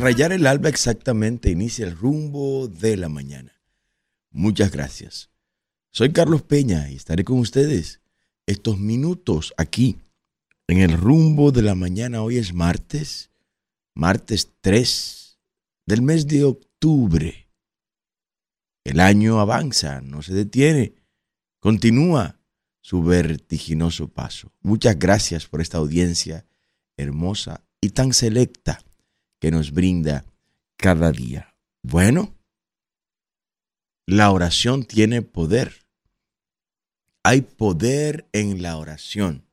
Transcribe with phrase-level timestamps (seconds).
[0.00, 3.60] Rayar el alba exactamente inicia el rumbo de la mañana.
[4.30, 5.30] Muchas gracias.
[5.90, 8.00] Soy Carlos Peña y estaré con ustedes
[8.46, 9.96] estos minutos aquí
[10.68, 12.22] en el rumbo de la mañana.
[12.22, 13.30] Hoy es martes,
[13.94, 15.38] martes 3
[15.86, 17.48] del mes de octubre.
[18.84, 20.92] El año avanza, no se detiene,
[21.58, 22.38] continúa
[22.82, 24.52] su vertiginoso paso.
[24.60, 26.44] Muchas gracias por esta audiencia
[26.96, 28.85] hermosa y tan selecta
[29.40, 30.24] que nos brinda
[30.76, 31.54] cada día.
[31.82, 32.34] Bueno,
[34.06, 35.86] la oración tiene poder.
[37.22, 39.44] Hay poder en la oración.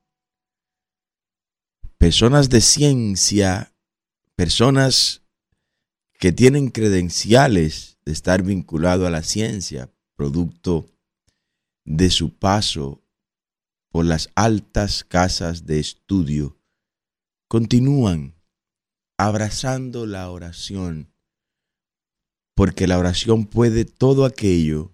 [1.98, 3.74] Personas de ciencia,
[4.36, 5.24] personas
[6.20, 10.90] que tienen credenciales de estar vinculado a la ciencia, producto
[11.86, 13.02] de su paso
[13.90, 16.58] por las altas casas de estudio,
[17.48, 18.36] continúan
[19.18, 21.14] abrazando la oración,
[22.56, 24.94] porque la oración puede todo aquello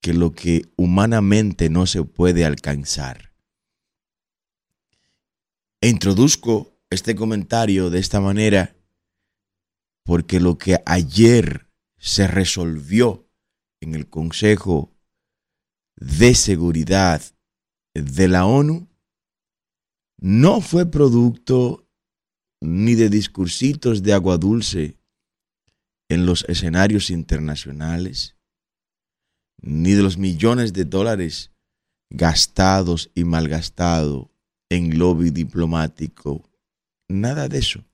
[0.00, 3.32] que lo que humanamente no se puede alcanzar.
[5.80, 8.76] E introduzco este comentario de esta manera
[10.04, 13.28] porque lo que ayer se resolvió
[13.80, 14.94] en el Consejo
[15.96, 17.22] de Seguridad
[17.94, 18.88] de la ONU
[20.18, 21.85] no fue producto
[22.66, 24.98] ni de discursitos de agua dulce
[26.08, 28.36] en los escenarios internacionales,
[29.62, 31.52] ni de los millones de dólares
[32.10, 34.26] gastados y malgastados
[34.68, 36.50] en lobby diplomático,
[37.08, 37.84] nada de eso.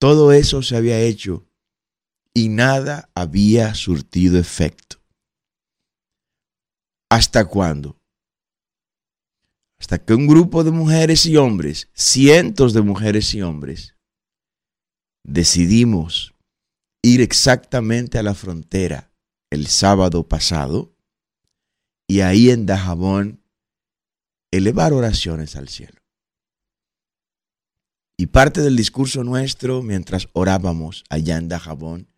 [0.00, 1.46] Todo eso se había hecho
[2.34, 5.00] y nada había surtido efecto.
[7.08, 8.00] ¿Hasta cuándo?
[9.84, 13.94] Hasta que un grupo de mujeres y hombres, cientos de mujeres y hombres,
[15.22, 16.34] decidimos
[17.02, 19.12] ir exactamente a la frontera
[19.50, 20.96] el sábado pasado
[22.08, 23.44] y ahí en Dajabón
[24.50, 26.00] elevar oraciones al cielo.
[28.16, 32.08] Y parte del discurso nuestro mientras orábamos allá en Dajabón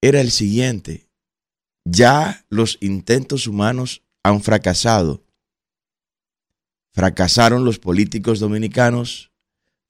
[0.00, 1.08] era el siguiente.
[1.84, 5.23] Ya los intentos humanos han fracasado
[6.94, 9.32] Fracasaron los políticos dominicanos,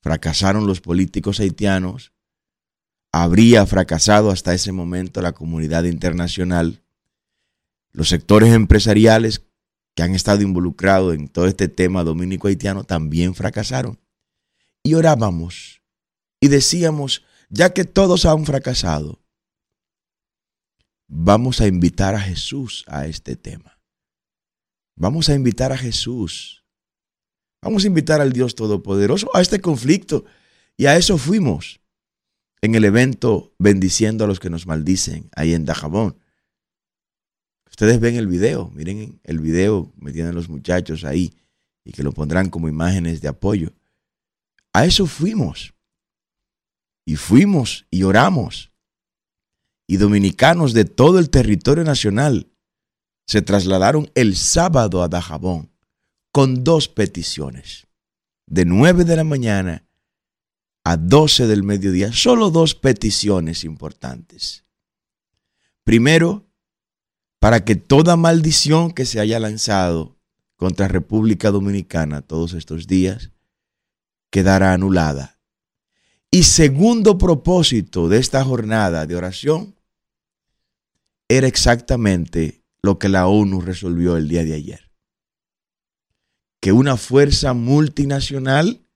[0.01, 2.15] fracasaron los políticos haitianos,
[3.13, 6.83] habría fracasado hasta ese momento la comunidad internacional,
[7.93, 9.45] los sectores empresariales
[9.95, 14.01] que han estado involucrados en todo este tema dominico-haitiano también fracasaron.
[14.83, 15.83] Y orábamos
[16.41, 19.23] y decíamos, ya que todos han fracasado,
[21.07, 23.79] vamos a invitar a Jesús a este tema.
[24.97, 26.64] Vamos a invitar a Jesús
[27.65, 30.27] Vamos a invitar al Dios Todopoderoso a este conflicto.
[30.77, 31.81] Y a eso fuimos
[32.61, 36.19] en el evento bendiciendo a los que nos maldicen ahí en Dajabón.
[37.71, 41.33] Ustedes ven el video, miren el video, me tienen los muchachos ahí
[41.85, 43.73] y que lo pondrán como imágenes de apoyo.
[44.75, 45.73] A eso fuimos.
[47.07, 48.73] Y fuimos y oramos.
[49.87, 52.47] Y dominicanos de todo el territorio nacional
[53.27, 55.74] se trasladaron el sábado a Dajabón
[56.35, 57.87] con dos peticiones.
[58.49, 59.87] De 9 de la mañana
[60.83, 64.65] a 12 del mediodía, solo dos peticiones importantes.
[65.85, 66.51] Primero,
[67.39, 70.19] para que toda maldición que se haya lanzado
[70.57, 73.31] contra República Dominicana todos estos días
[74.31, 75.39] quedara anulada.
[76.33, 79.77] Y segundo propósito de esta jornada de oración
[81.29, 84.84] era exactamente lo que la ONU resolvió el día de ayer
[86.65, 88.89] que una fuerza multinacional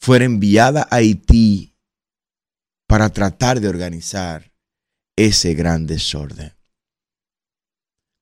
[0.00, 1.76] fuera enviada a Haití
[2.88, 4.52] para tratar de organizar
[5.14, 6.52] ese gran desorden.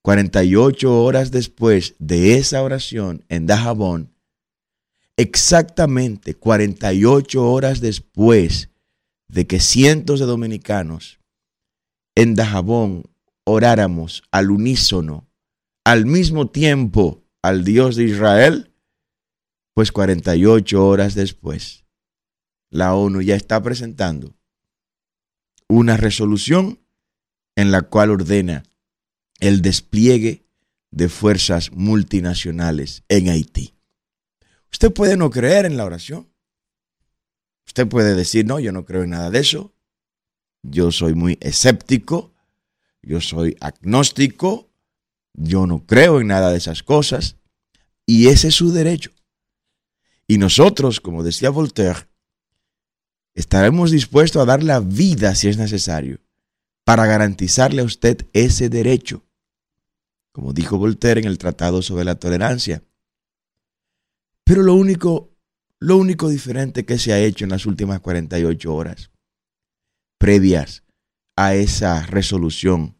[0.02, 4.14] 48 horas después de esa oración en Dajabón,
[5.16, 8.68] exactamente 48 horas después
[9.28, 11.20] de que cientos de dominicanos
[12.14, 13.04] en Dajabón
[13.44, 15.26] oráramos al unísono,
[15.86, 18.74] al mismo tiempo, al Dios de Israel?
[19.74, 21.84] Pues 48 horas después,
[22.70, 24.34] la ONU ya está presentando
[25.68, 26.80] una resolución
[27.54, 28.64] en la cual ordena
[29.38, 30.44] el despliegue
[30.90, 33.74] de fuerzas multinacionales en Haití.
[34.72, 36.28] Usted puede no creer en la oración.
[37.66, 39.72] Usted puede decir, no, yo no creo en nada de eso.
[40.62, 42.34] Yo soy muy escéptico.
[43.02, 44.69] Yo soy agnóstico.
[45.34, 47.36] Yo no creo en nada de esas cosas
[48.06, 49.10] y ese es su derecho.
[50.26, 52.08] Y nosotros, como decía Voltaire,
[53.34, 56.20] estaremos dispuestos a dar la vida si es necesario
[56.84, 59.24] para garantizarle a usted ese derecho,
[60.32, 62.82] como dijo Voltaire en el Tratado sobre la Tolerancia.
[64.44, 65.36] Pero lo único,
[65.78, 69.10] lo único diferente que se ha hecho en las últimas 48 horas,
[70.18, 70.84] previas
[71.36, 72.99] a esa resolución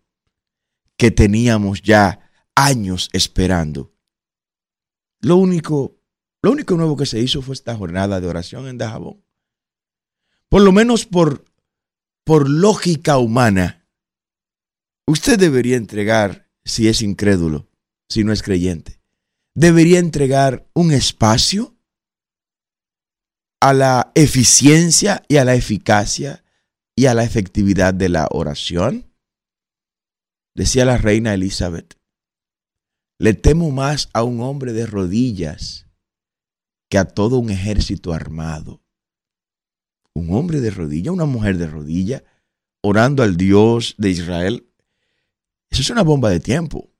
[1.01, 3.91] que teníamos ya años esperando,
[5.23, 5.97] lo único,
[6.43, 9.25] lo único nuevo que se hizo fue esta jornada de oración en Dajabón.
[10.51, 11.47] Por lo menos por,
[12.23, 13.89] por lógica humana,
[15.07, 17.71] usted debería entregar, si es incrédulo,
[18.11, 19.01] si no es creyente,
[19.55, 21.79] debería entregar un espacio
[23.59, 26.45] a la eficiencia y a la eficacia
[26.95, 29.10] y a la efectividad de la oración.
[30.55, 31.99] Decía la reina Elizabeth,
[33.19, 35.87] le temo más a un hombre de rodillas
[36.89, 38.83] que a todo un ejército armado.
[40.15, 42.25] Un hombre de rodilla, una mujer de rodilla,
[42.83, 44.73] orando al Dios de Israel.
[45.71, 46.91] Eso es una bomba de tiempo.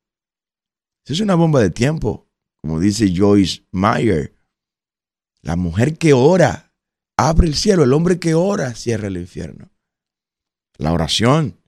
[1.05, 2.29] Eso es una bomba de tiempo.
[2.61, 4.37] Como dice Joyce Meyer,
[5.41, 6.75] la mujer que ora
[7.17, 9.71] abre el cielo, el hombre que ora cierra el infierno.
[10.77, 11.60] La oración.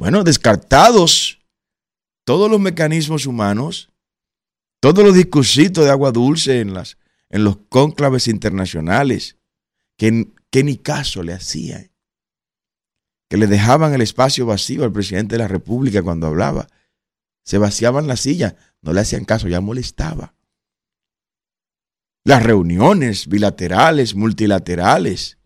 [0.00, 1.40] Bueno, descartados
[2.24, 3.90] todos los mecanismos humanos,
[4.80, 6.96] todos los discursitos de agua dulce en, las,
[7.28, 9.36] en los cónclaves internacionales,
[9.98, 11.90] que, que ni caso le hacían,
[13.28, 16.66] que le dejaban el espacio vacío al presidente de la República cuando hablaba.
[17.44, 20.34] Se vaciaban la silla, no le hacían caso, ya molestaba.
[22.24, 25.36] Las reuniones bilaterales, multilaterales,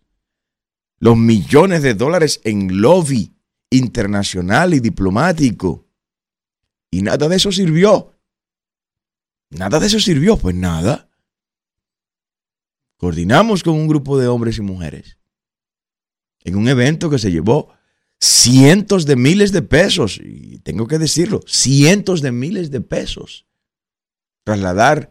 [1.01, 3.35] los millones de dólares en lobby
[3.77, 5.87] internacional y diplomático,
[6.91, 8.13] y nada de eso sirvió.
[9.51, 11.09] Nada de eso sirvió, pues nada.
[12.97, 15.19] Coordinamos con un grupo de hombres y mujeres
[16.45, 17.73] en un evento que se llevó
[18.21, 23.47] cientos de miles de pesos, y tengo que decirlo, cientos de miles de pesos.
[24.45, 25.11] Trasladar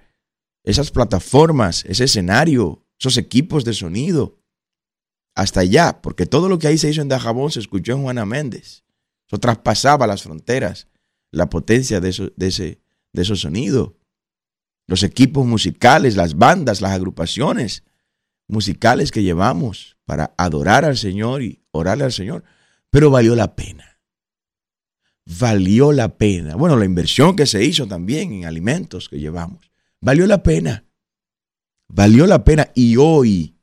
[0.64, 4.38] esas plataformas, ese escenario, esos equipos de sonido,
[5.36, 8.26] hasta allá, porque todo lo que ahí se hizo en Dajabón se escuchó en Juana
[8.26, 8.84] Méndez.
[9.28, 10.88] Eso traspasaba las fronteras
[11.34, 12.82] la potencia de, de, ese,
[13.12, 13.94] de esos sonidos.
[14.88, 17.84] Los equipos musicales, las bandas, las agrupaciones
[18.48, 22.44] musicales que llevamos para adorar al Señor y orarle al Señor.
[22.92, 24.00] Pero valió la pena.
[25.26, 26.56] Valió la pena.
[26.56, 29.72] Bueno, la inversión que se hizo también en alimentos que llevamos.
[30.00, 30.86] Valió la pena.
[31.88, 32.70] Valió la pena.
[32.76, 33.58] Y hoy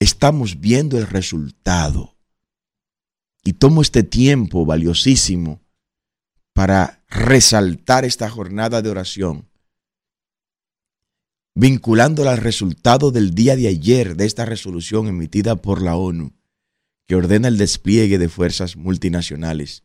[0.00, 2.16] estamos viendo el resultado.
[3.44, 5.62] Y tomo este tiempo valiosísimo
[6.52, 9.48] para resaltar esta jornada de oración,
[11.54, 16.34] vinculándola al resultado del día de ayer de esta resolución emitida por la ONU,
[17.06, 19.84] que ordena el despliegue de fuerzas multinacionales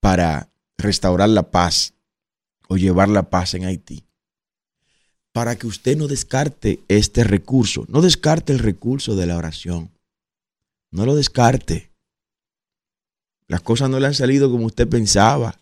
[0.00, 1.94] para restaurar la paz
[2.68, 4.09] o llevar la paz en Haití.
[5.32, 9.90] Para que usted no descarte este recurso, no descarte el recurso de la oración,
[10.90, 11.90] no lo descarte.
[13.46, 15.60] Las cosas no le han salido como usted pensaba.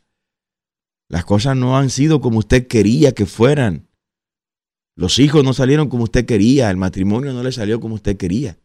[1.08, 3.88] Las cosas no han sido como usted quería que fueran.
[4.94, 6.70] Los hijos no salieron como usted quería.
[6.70, 8.58] El matrimonio no le salió como usted quería.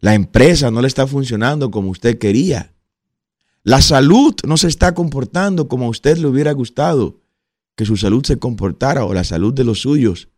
[0.00, 2.72] La empresa no le está funcionando como usted quería.
[3.62, 7.20] La salud no se está comportando como a usted le hubiera gustado
[7.76, 10.28] que su salud se comportara o la salud de los suyos.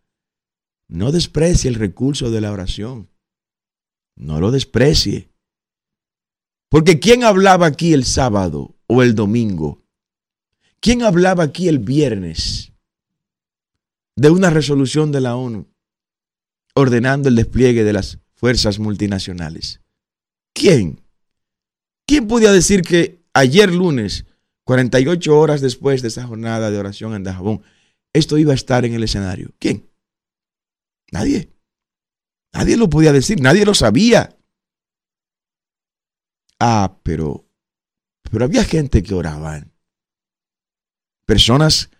[0.88, 3.10] No desprecie el recurso de la oración.
[4.16, 5.30] No lo desprecie.
[6.68, 9.82] Porque ¿quién hablaba aquí el sábado o el domingo?
[10.80, 12.72] ¿Quién hablaba aquí el viernes
[14.16, 15.68] de una resolución de la ONU
[16.74, 19.80] ordenando el despliegue de las fuerzas multinacionales?
[20.54, 21.00] ¿Quién?
[22.06, 24.24] ¿Quién podía decir que ayer lunes,
[24.66, 27.62] 48 horas después de esa jornada de oración en Dajabón,
[28.12, 29.54] esto iba a estar en el escenario?
[29.60, 29.88] ¿Quién?
[31.12, 31.52] Nadie.
[32.52, 34.36] Nadie lo podía decir, nadie lo sabía.
[36.58, 37.48] Ah, pero,
[38.28, 39.72] pero había gente que oraban.
[41.26, 41.90] Personas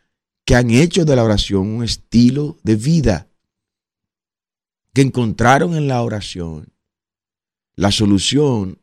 [0.45, 3.29] que han hecho de la oración un estilo de vida,
[4.93, 6.73] que encontraron en la oración
[7.77, 8.83] la solución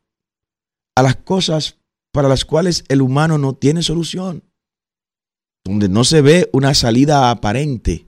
[0.95, 1.82] a las cosas
[2.13, 4.43] para las cuales el humano no tiene solución,
[5.65, 8.05] donde no se ve una salida aparente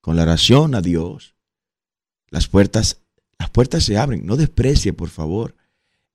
[0.00, 1.34] con la oración a Dios.
[2.30, 3.02] Las puertas,
[3.36, 5.56] las puertas se abren, no desprecie, por favor,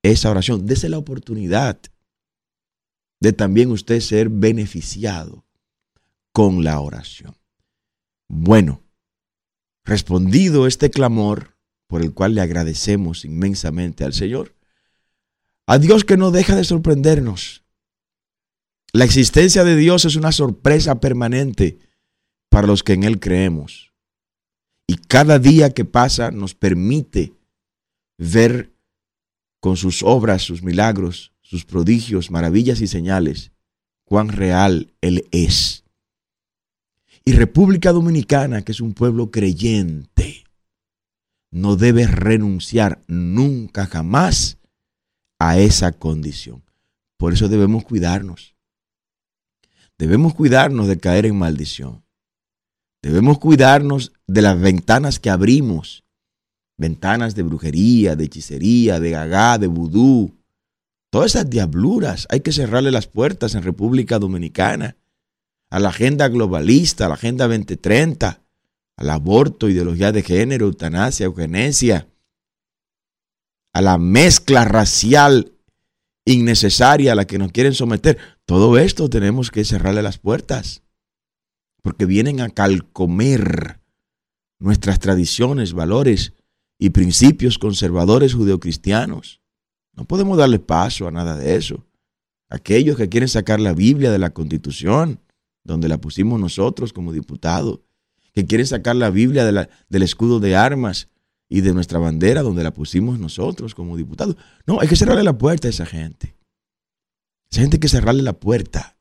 [0.02, 0.66] esa oración.
[0.66, 1.82] Dese la oportunidad
[3.20, 5.46] de también usted ser beneficiado
[6.32, 7.36] con la oración.
[8.30, 8.82] Bueno,
[9.84, 11.58] respondido este clamor,
[11.88, 14.56] por el cual le agradecemos inmensamente al Señor,
[15.70, 17.64] a Dios que no deja de sorprendernos.
[18.92, 21.78] La existencia de Dios es una sorpresa permanente
[22.50, 23.94] para los que en Él creemos.
[24.88, 27.34] Y cada día que pasa nos permite
[28.18, 28.74] ver
[29.60, 33.52] con sus obras, sus milagros, sus prodigios, maravillas y señales,
[34.06, 35.84] cuán real Él es.
[37.26, 40.46] Y República Dominicana, que es un pueblo creyente,
[41.52, 44.59] no debe renunciar nunca jamás
[45.40, 46.64] a esa condición.
[47.18, 48.56] Por eso debemos cuidarnos.
[49.98, 52.04] Debemos cuidarnos de caer en maldición.
[53.02, 56.04] Debemos cuidarnos de las ventanas que abrimos.
[56.78, 60.38] Ventanas de brujería, de hechicería, de gagá, de vudú.
[61.10, 64.98] Todas esas diabluras hay que cerrarle las puertas en República Dominicana.
[65.70, 68.42] A la agenda globalista, a la agenda 2030,
[68.96, 72.08] al aborto, ideología de género, eutanasia, eugenesia,
[73.80, 75.54] a la mezcla racial
[76.26, 78.18] innecesaria a la que nos quieren someter.
[78.46, 80.84] Todo esto tenemos que cerrarle las puertas,
[81.82, 83.80] porque vienen a calcomer
[84.60, 86.34] nuestras tradiciones, valores
[86.78, 89.40] y principios conservadores judeocristianos.
[89.94, 91.86] No podemos darle paso a nada de eso.
[92.50, 95.22] Aquellos que quieren sacar la Biblia de la Constitución,
[95.64, 97.80] donde la pusimos nosotros como diputados,
[98.34, 101.08] que quieren sacar la Biblia del escudo de armas
[101.50, 104.38] y de nuestra bandera donde la pusimos nosotros como diputados.
[104.68, 106.36] No, hay que cerrarle la puerta a esa gente.
[107.52, 108.98] Esa gente hay que cerrarle la puerta.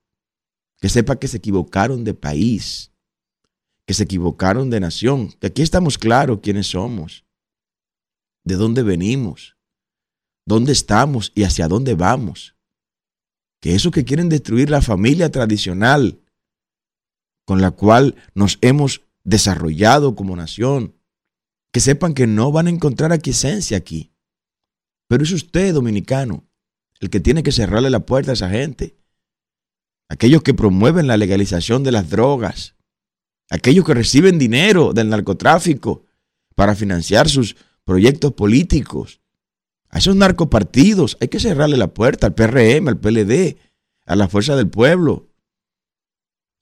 [0.80, 2.92] Que sepa que se equivocaron de país,
[3.86, 7.24] que se equivocaron de nación, que aquí estamos claros quiénes somos,
[8.44, 9.56] de dónde venimos,
[10.46, 12.54] dónde estamos y hacia dónde vamos.
[13.60, 16.22] Que eso que quieren destruir la familia tradicional
[17.44, 20.94] con la cual nos hemos desarrollado como nación,
[21.72, 24.12] que sepan que no van a encontrar aquiescencia aquí.
[25.08, 26.48] Pero es usted, dominicano,
[27.00, 28.96] el que tiene que cerrarle la puerta a esa gente.
[30.08, 32.74] Aquellos que promueven la legalización de las drogas,
[33.50, 36.04] aquellos que reciben dinero del narcotráfico
[36.54, 39.20] para financiar sus proyectos políticos,
[39.90, 43.56] a esos narcopartidos hay que cerrarle la puerta al PRM, al PLD,
[44.04, 45.27] a la Fuerza del Pueblo,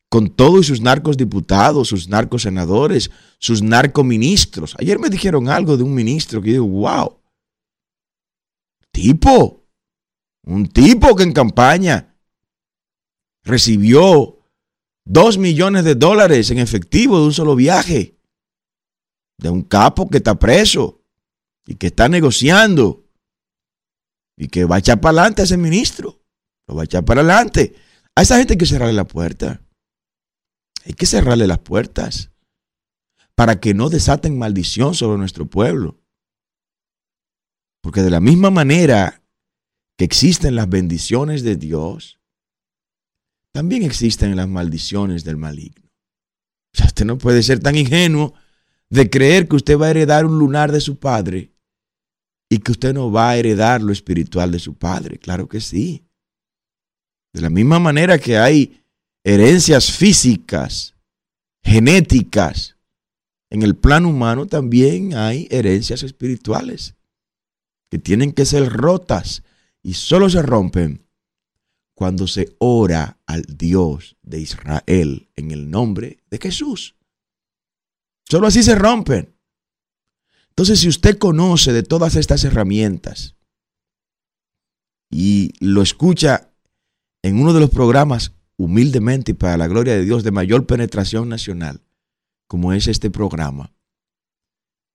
[0.09, 4.77] con todos sus narcos diputados, sus narcos senadores, sus narcoministros.
[4.79, 7.21] Ayer me dijeron algo de un ministro que yo digo, wow,
[8.93, 9.65] tipo,
[10.45, 12.17] un tipo que en campaña
[13.45, 14.39] recibió
[15.05, 18.19] dos millones de dólares en efectivo de un solo viaje,
[19.39, 21.03] de un capo que está preso
[21.67, 23.05] y que está negociando
[24.37, 26.21] y que va a echar para adelante a ese ministro,
[26.69, 27.75] lo va a echar para adelante.
[28.15, 29.66] A esa gente hay que cerrarle la puerta.
[30.87, 32.31] Hay que cerrarle las puertas
[33.35, 36.01] para que no desaten maldición sobre nuestro pueblo.
[37.83, 39.21] Porque de la misma manera
[39.99, 42.21] que existen las bendiciones de Dios,
[43.53, 45.91] también existen las maldiciones del maligno.
[46.73, 48.35] O sea, usted no puede ser tan ingenuo
[48.89, 51.53] de creer que usted va a heredar un lunar de su padre
[52.49, 55.19] y que usted no va a heredar lo espiritual de su padre.
[55.19, 56.07] Claro que sí.
[57.33, 58.86] De la misma manera que hay
[59.27, 60.95] herencias físicas,
[61.65, 62.77] genéticas.
[63.51, 66.95] En el plano humano también hay herencias espirituales
[67.91, 69.43] que tienen que ser rotas
[69.83, 71.09] y solo se rompen
[71.97, 76.95] cuando se ora al Dios de Israel en el nombre de Jesús.
[78.31, 79.35] Solo así se rompen.
[80.51, 83.35] Entonces, si usted conoce de todas estas herramientas
[85.11, 86.53] y lo escucha
[87.23, 91.29] en uno de los programas humildemente y para la gloria de Dios de mayor penetración
[91.29, 91.81] nacional,
[92.47, 93.73] como es este programa,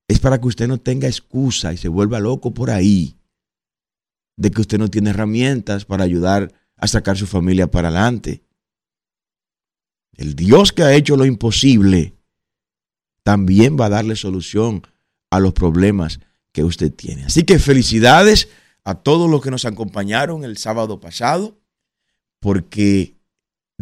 [0.08, 3.16] es para que usted no tenga excusa y se vuelva loco por ahí
[4.36, 8.42] de que usted no tiene herramientas para ayudar a sacar su familia para adelante.
[10.14, 12.14] El Dios que ha hecho lo imposible
[13.22, 14.82] también va a darle solución
[15.30, 16.20] a los problemas
[16.52, 17.24] que usted tiene.
[17.24, 18.48] Así que felicidades
[18.84, 21.58] a todos los que nos acompañaron el sábado pasado,
[22.40, 23.16] porque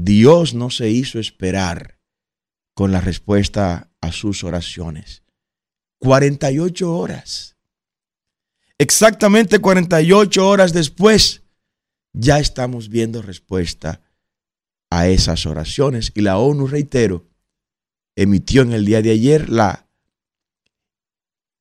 [0.05, 1.99] Dios no se hizo esperar
[2.75, 5.23] con la respuesta a sus oraciones.
[5.99, 7.57] 48 horas.
[8.79, 11.43] Exactamente 48 horas después,
[12.15, 14.01] ya estamos viendo respuesta
[14.89, 16.13] a esas oraciones.
[16.15, 17.29] Y la ONU, reitero,
[18.17, 19.87] emitió en el día de ayer la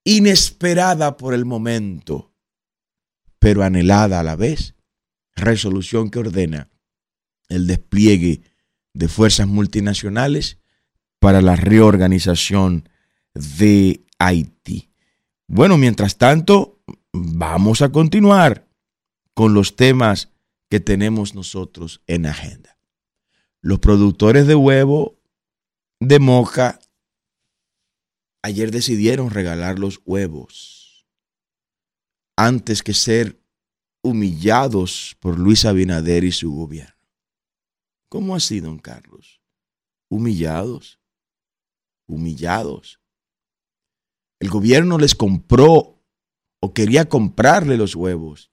[0.05, 2.33] inesperada por el momento,
[3.37, 4.75] pero anhelada a la vez,
[5.35, 6.69] resolución que ordena
[7.49, 8.43] el despliegue
[8.93, 10.59] de fuerzas multinacionales
[11.19, 12.87] para la reorganización
[13.33, 14.89] de Haití.
[15.47, 16.79] Bueno, mientras tanto,
[17.11, 18.67] vamos a continuar
[19.33, 20.29] con los temas
[20.69, 22.77] que tenemos nosotros en agenda.
[23.61, 25.19] Los productores de huevo
[25.99, 26.79] de Moca
[28.41, 31.07] ayer decidieron regalar los huevos
[32.37, 33.41] antes que ser
[34.01, 36.98] humillados por Luis Abinader y su gobierno.
[38.09, 39.41] ¿Cómo así, don Carlos?
[40.09, 40.99] Humillados,
[42.07, 42.99] humillados.
[44.39, 46.01] El gobierno les compró
[46.59, 48.51] o quería comprarle los huevos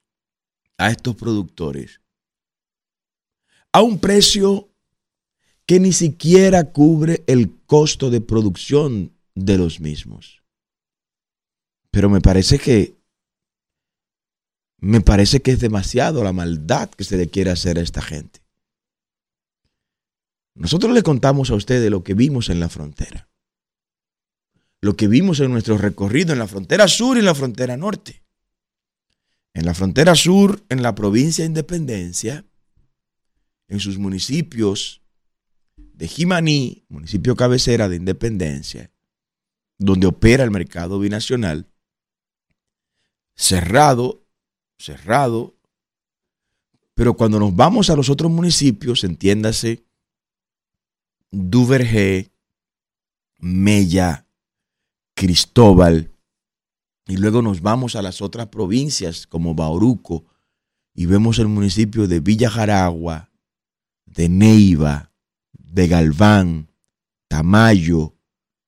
[0.79, 2.01] a estos productores
[3.77, 4.71] a un precio
[5.67, 10.43] que ni siquiera cubre el costo de producción de los mismos.
[11.91, 12.97] Pero me parece que
[14.79, 18.46] me parece que es demasiado la maldad que se le quiere hacer a esta gente.
[20.57, 23.29] Nosotros le contamos a ustedes lo que vimos en la frontera.
[24.81, 28.23] Lo que vimos en nuestro recorrido en la frontera sur y en la frontera norte.
[29.53, 32.45] En la frontera sur, en la provincia de Independencia,
[33.69, 35.03] en sus municipios
[35.77, 38.91] de Jimaní, municipio cabecera de Independencia,
[39.79, 41.69] donde opera el mercado binacional,
[43.35, 44.27] cerrado,
[44.79, 45.55] cerrado,
[46.95, 49.86] pero cuando nos vamos a los otros municipios, entiéndase,
[51.31, 52.31] Duvergé,
[53.39, 54.27] Mella,
[55.15, 56.13] Cristóbal,
[57.07, 60.25] y luego nos vamos a las otras provincias como Bauruco
[60.95, 63.31] y vemos el municipio de Villa Jaragua,
[64.05, 65.13] de Neiva,
[65.53, 66.69] de Galván,
[67.29, 68.17] Tamayo,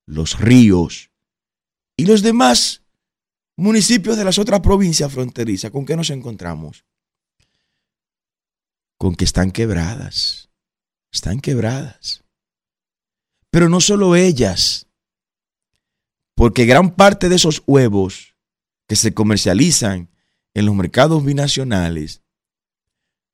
[0.07, 1.11] Los Ríos
[1.97, 2.83] y los demás
[3.57, 5.71] municipios de las otras provincias fronterizas.
[5.71, 6.85] ¿Con qué nos encontramos?
[8.99, 10.49] Con que están quebradas.
[11.11, 12.23] Están quebradas.
[13.51, 14.87] Pero no solo ellas,
[16.35, 18.35] porque gran parte de esos huevos
[18.87, 20.11] que se comercializan
[20.55, 22.23] en los mercados binacionales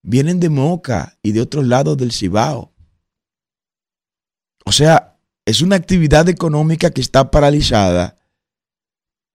[0.02, 2.74] vienen de Moca y de otros lados del Cibao.
[4.64, 8.18] O sea, es una actividad económica que está paralizada,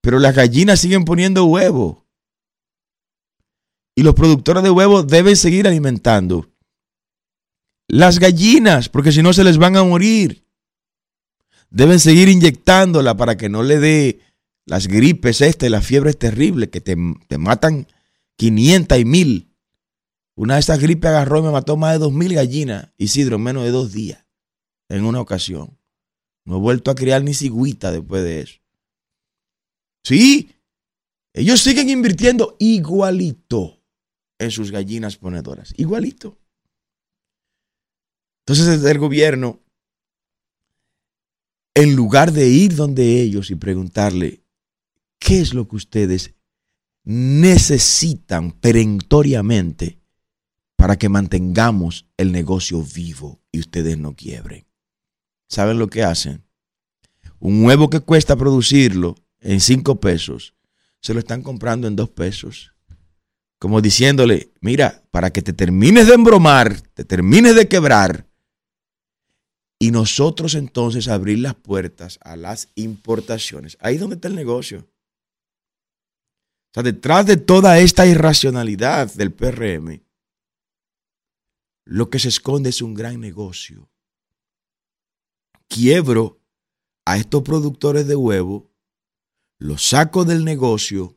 [0.00, 2.06] pero las gallinas siguen poniendo huevo.
[3.94, 6.50] Y los productores de huevos deben seguir alimentando
[7.86, 10.46] las gallinas, porque si no se les van a morir.
[11.70, 14.20] Deben seguir inyectándola para que no le dé
[14.66, 16.96] las gripes este, las fiebres terribles que te,
[17.28, 17.86] te matan
[18.36, 19.56] 500 y mil.
[20.34, 23.42] Una de esas gripes agarró y me mató más de dos mil gallinas, Isidro, en
[23.42, 24.26] menos de dos días,
[24.88, 25.78] en una ocasión.
[26.44, 28.60] No he vuelto a criar ni cigüita después de eso.
[30.02, 30.54] Sí,
[31.34, 33.82] ellos siguen invirtiendo igualito
[34.38, 36.38] en sus gallinas ponedoras, igualito.
[38.46, 39.60] Entonces el gobierno,
[41.74, 44.44] en lugar de ir donde ellos y preguntarle,
[45.18, 46.34] ¿qué es lo que ustedes
[47.04, 50.00] necesitan perentoriamente
[50.76, 54.66] para que mantengamos el negocio vivo y ustedes no quiebren?
[55.48, 56.44] ¿Saben lo que hacen?
[57.38, 60.54] Un huevo que cuesta producirlo en cinco pesos,
[61.00, 62.74] se lo están comprando en dos pesos.
[63.58, 68.29] Como diciéndole, mira, para que te termines de embromar, te termines de quebrar,
[69.82, 73.78] y nosotros entonces abrir las puertas a las importaciones.
[73.80, 74.80] Ahí es donde está el negocio.
[74.80, 80.02] O sea, detrás de toda esta irracionalidad del PRM,
[81.86, 83.88] lo que se esconde es un gran negocio.
[85.66, 86.38] Quiebro
[87.06, 88.70] a estos productores de huevo,
[89.58, 91.16] los saco del negocio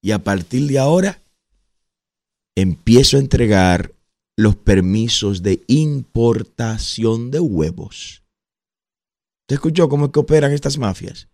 [0.00, 1.22] y a partir de ahora
[2.56, 3.94] empiezo a entregar
[4.40, 8.24] los permisos de importación de huevos.
[9.46, 11.28] ¿Te escuchó cómo es que operan estas mafias?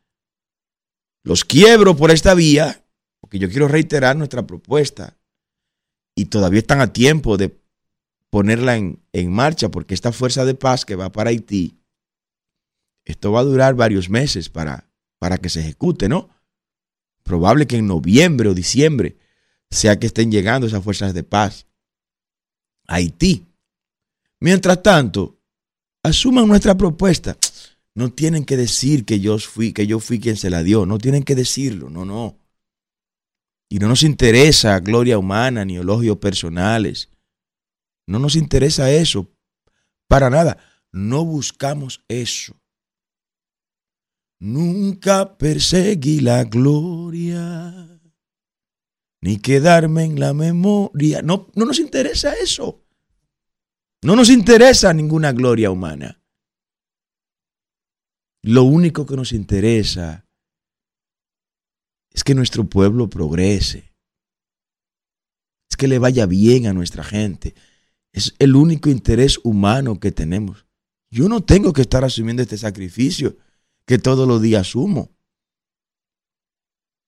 [1.22, 2.84] Los quiebro por esta vía,
[3.20, 5.16] porque yo quiero reiterar nuestra propuesta.
[6.16, 7.56] Y todavía están a tiempo de
[8.30, 11.78] ponerla en, en marcha, porque esta fuerza de paz que va para Haití,
[13.04, 14.90] esto va a durar varios meses para,
[15.20, 16.30] para que se ejecute, ¿no?
[17.22, 19.16] Probable que en noviembre o diciembre
[19.70, 21.66] sea que estén llegando esas fuerzas de paz.
[22.86, 23.46] Haití.
[24.40, 25.38] Mientras tanto,
[26.02, 27.36] asuman nuestra propuesta.
[27.94, 30.84] No tienen que decir que yo fui, que yo fui quien se la dio.
[30.84, 31.88] No tienen que decirlo.
[31.88, 32.38] No, no.
[33.70, 37.08] Y no nos interesa gloria humana ni elogios personales.
[38.06, 39.28] No nos interesa eso.
[40.08, 40.58] Para nada.
[40.92, 42.54] No buscamos eso.
[44.38, 47.95] Nunca perseguí la gloria
[49.26, 51.20] ni quedarme en la memoria.
[51.20, 52.86] No, no nos interesa eso.
[54.04, 56.22] No nos interesa ninguna gloria humana.
[58.44, 60.28] Lo único que nos interesa
[62.14, 63.92] es que nuestro pueblo progrese.
[65.68, 67.56] Es que le vaya bien a nuestra gente.
[68.12, 70.66] Es el único interés humano que tenemos.
[71.10, 73.36] Yo no tengo que estar asumiendo este sacrificio
[73.88, 75.15] que todos los días asumo.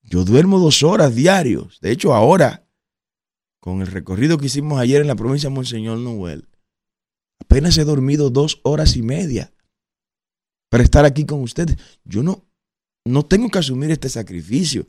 [0.08, 1.80] Yo duermo dos horas diarios.
[1.80, 2.66] De hecho, ahora,
[3.60, 6.48] con el recorrido que hicimos ayer en la provincia de Monseñor Noel,
[7.40, 9.52] apenas he dormido dos horas y media
[10.70, 11.76] para estar aquí con ustedes.
[12.04, 12.46] Yo no,
[13.04, 14.86] no tengo que asumir este sacrificio.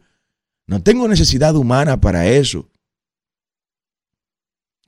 [0.68, 2.70] No tengo necesidad humana para eso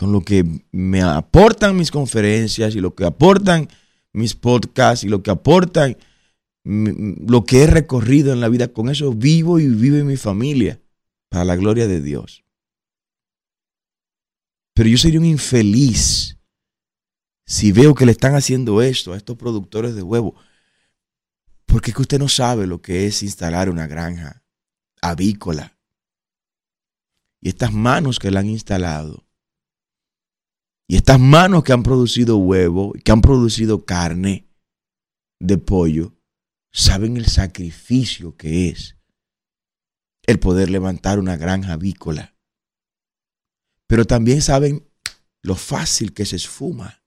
[0.02, 3.70] con lo que me aportan mis conferencias y lo que aportan
[4.14, 5.96] mis podcasts y lo que aportan
[6.64, 10.80] lo que he recorrido en la vida, con eso vivo y vive mi familia
[11.30, 12.44] para la gloria de Dios.
[14.74, 16.38] Pero yo sería un infeliz
[17.46, 20.36] si veo que le están haciendo esto a estos productores de huevo,
[21.66, 24.44] porque es que usted no sabe lo que es instalar una granja
[25.02, 25.78] avícola.
[27.42, 29.26] Y estas manos que la han instalado
[30.92, 34.50] y estas manos que han producido huevo, que han producido carne
[35.40, 36.14] de pollo,
[36.72, 38.98] saben el sacrificio que es
[40.24, 42.36] el poder levantar una granja avícola.
[43.88, 44.88] Pero también saben
[45.42, 47.04] lo fácil que se esfuma.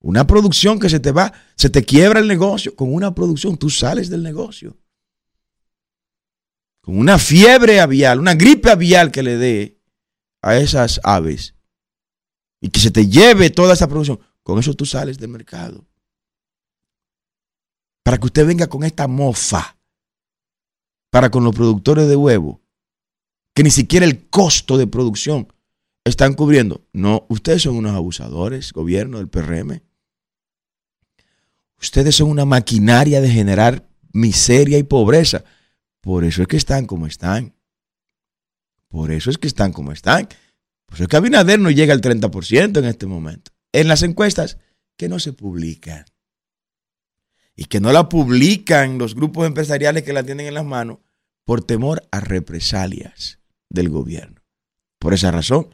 [0.00, 2.76] Una producción que se te va, se te quiebra el negocio.
[2.76, 4.76] Con una producción tú sales del negocio.
[6.82, 9.80] Con una fiebre avial, una gripe avial que le dé
[10.42, 11.54] a esas aves,
[12.60, 15.86] y que se te lleve toda esa producción, con eso tú sales del mercado.
[18.04, 19.76] Para que usted venga con esta mofa,
[21.10, 22.60] para con los productores de huevo,
[23.54, 25.48] que ni siquiera el costo de producción
[26.04, 26.86] están cubriendo.
[26.92, 29.80] No, ustedes son unos abusadores, gobierno del PRM.
[31.80, 35.44] Ustedes son una maquinaria de generar miseria y pobreza.
[36.00, 37.54] Por eso es que están como están.
[38.88, 40.28] Por eso es que están como están.
[40.86, 43.50] Pues es que Abinader no llega al 30% en este momento.
[43.72, 44.58] En las encuestas
[44.96, 46.04] que no se publican.
[47.56, 50.98] Y que no la publican los grupos empresariales que la tienen en las manos
[51.44, 53.38] por temor a represalias
[53.68, 54.42] del gobierno.
[54.98, 55.68] Por esa razón,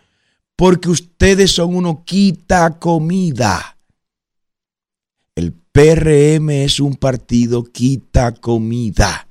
[0.56, 3.78] porque ustedes son uno quita comida.
[5.34, 9.28] El PRM es un partido quita comida.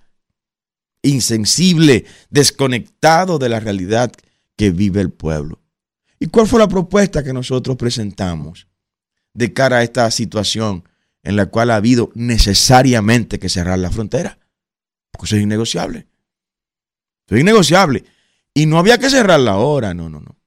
[1.03, 4.11] Insensible, desconectado de la realidad
[4.55, 5.61] que vive el pueblo.
[6.19, 8.67] ¿Y cuál fue la propuesta que nosotros presentamos
[9.33, 10.83] de cara a esta situación
[11.23, 14.39] en la cual ha habido necesariamente que cerrar la frontera?
[15.11, 16.07] Porque eso es innegociable.
[17.27, 18.05] Eso es innegociable.
[18.53, 20.37] Y no había que cerrarla ahora, no, no, no.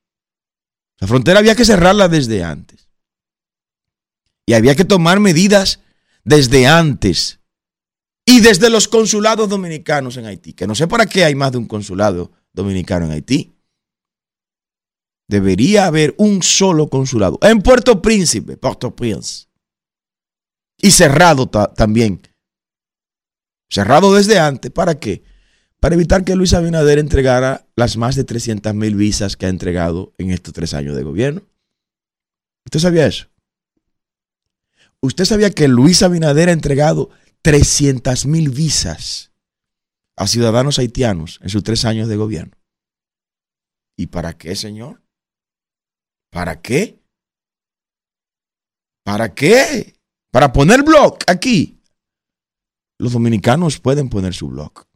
[0.98, 2.88] La frontera había que cerrarla desde antes.
[4.46, 5.80] Y había que tomar medidas
[6.24, 7.40] desde antes.
[8.24, 10.52] Y desde los consulados dominicanos en Haití.
[10.52, 13.52] Que no sé para qué hay más de un consulado dominicano en Haití
[15.32, 17.38] debería haber un solo consulado.
[17.40, 19.46] En Puerto Príncipe, Puerto Prince.
[20.83, 22.21] Y cerrado también.
[23.71, 24.71] Cerrado desde antes.
[24.73, 25.23] ¿Para qué?
[25.79, 30.12] Para evitar que Luis Abinader entregara las más de 300 mil visas que ha entregado
[30.18, 31.42] en estos tres años de gobierno.
[32.66, 33.29] ¿Usted sabía eso?
[35.01, 37.11] ¿Usted sabía que Luis Abinader ha entregado
[37.42, 39.33] 300 mil visas
[40.16, 42.57] a ciudadanos haitianos en sus tres años de gobierno?
[43.97, 45.01] ¿Y para qué, señor?
[46.31, 47.01] ¿Para qué?
[49.05, 50.02] ¿Para qué?
[50.33, 51.79] Para poner blog aquí.
[52.99, 54.87] Los dominicanos pueden poner su blog.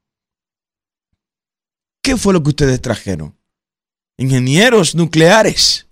[2.03, 3.37] ¿Qué fue lo que ustedes trajeron?
[4.17, 5.87] Ingenieros nucleares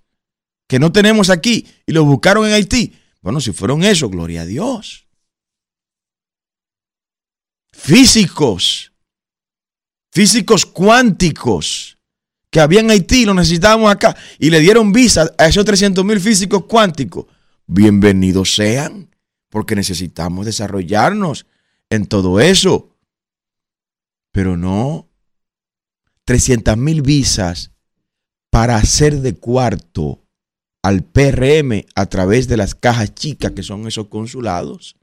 [0.67, 2.93] que no tenemos aquí y los buscaron en Haití.
[3.21, 5.05] Bueno, si fueron eso, gloria a Dios.
[7.71, 8.93] Físicos,
[10.11, 11.99] físicos cuánticos
[12.49, 16.19] que había en Haití, lo necesitábamos acá, y le dieron visa a esos 300 mil
[16.19, 17.25] físicos cuánticos.
[17.67, 19.09] Bienvenidos sean,
[19.49, 21.45] porque necesitamos desarrollarnos
[21.89, 22.95] en todo eso.
[24.31, 25.09] Pero no
[26.25, 27.71] 300 mil visas
[28.49, 30.23] para hacer de cuarto
[30.81, 34.97] al PRM a través de las cajas chicas que son esos consulados.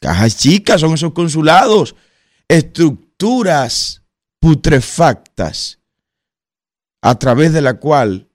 [0.00, 1.94] Cajas chicas son esos consulados.
[2.48, 4.02] Estructuras
[4.40, 5.80] putrefactas
[7.02, 8.28] a través de la cual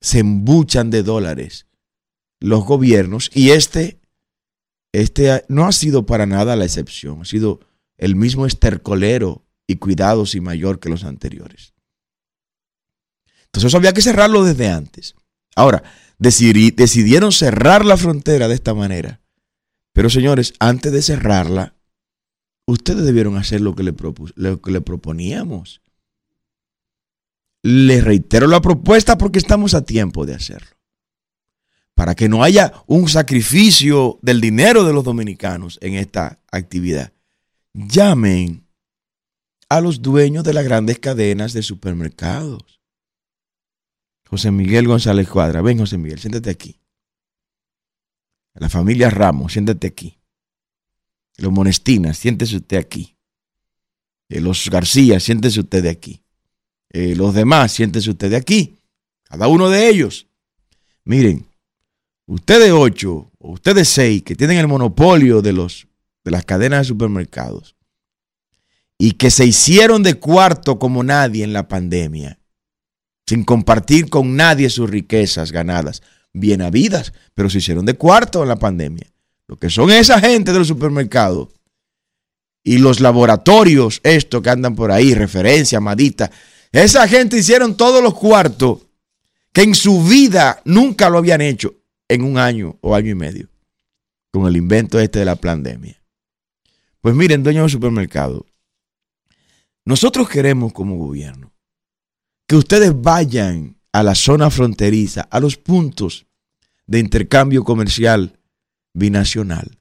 [0.00, 1.66] se embuchan de dólares
[2.44, 3.98] los gobiernos y este,
[4.92, 7.60] este no ha sido para nada la excepción, ha sido
[7.96, 11.72] el mismo estercolero y cuidados y mayor que los anteriores.
[13.46, 15.14] Entonces eso había que cerrarlo desde antes.
[15.56, 15.84] Ahora,
[16.18, 19.20] decidieron cerrar la frontera de esta manera
[19.92, 21.76] Pero señores, antes de cerrarla,
[22.66, 23.94] ustedes debieron hacer lo que le,
[24.34, 25.80] lo que le proponíamos.
[27.62, 30.73] Les reitero la propuesta porque estamos a tiempo de hacerlo.
[31.94, 37.12] Para que no haya un sacrificio del dinero de los dominicanos en esta actividad.
[37.72, 38.66] Llamen
[39.68, 42.80] a los dueños de las grandes cadenas de supermercados.
[44.28, 46.80] José Miguel González Cuadra, ven José Miguel, siéntate aquí.
[48.54, 50.18] La familia Ramos, siéntate aquí.
[51.36, 53.16] Los Monestinas, siéntese usted aquí.
[54.28, 56.22] Eh, los García, siéntese usted de aquí.
[56.90, 58.76] Eh, los demás, siéntese usted de aquí.
[59.24, 60.28] Cada uno de ellos.
[61.04, 61.46] Miren,
[62.26, 65.86] ustedes ocho o ustedes seis que tienen el monopolio de, los,
[66.24, 67.76] de las cadenas de supermercados
[68.98, 72.38] y que se hicieron de cuarto como nadie en la pandemia,
[73.26, 78.48] sin compartir con nadie sus riquezas ganadas, bien habidas, pero se hicieron de cuarto en
[78.48, 79.12] la pandemia.
[79.46, 81.48] Lo que son esa gente de los supermercados
[82.62, 86.30] y los laboratorios, esto que andan por ahí, referencia, amadita,
[86.72, 88.86] esa gente hicieron todos los cuartos
[89.52, 91.74] que en su vida nunca lo habían hecho
[92.08, 93.48] en un año o año y medio
[94.32, 96.02] con el invento este de la pandemia.
[97.00, 98.46] Pues miren, dueños de supermercado,
[99.84, 101.52] nosotros queremos como gobierno
[102.48, 106.26] que ustedes vayan a la zona fronteriza, a los puntos
[106.86, 108.38] de intercambio comercial
[108.92, 109.78] binacional.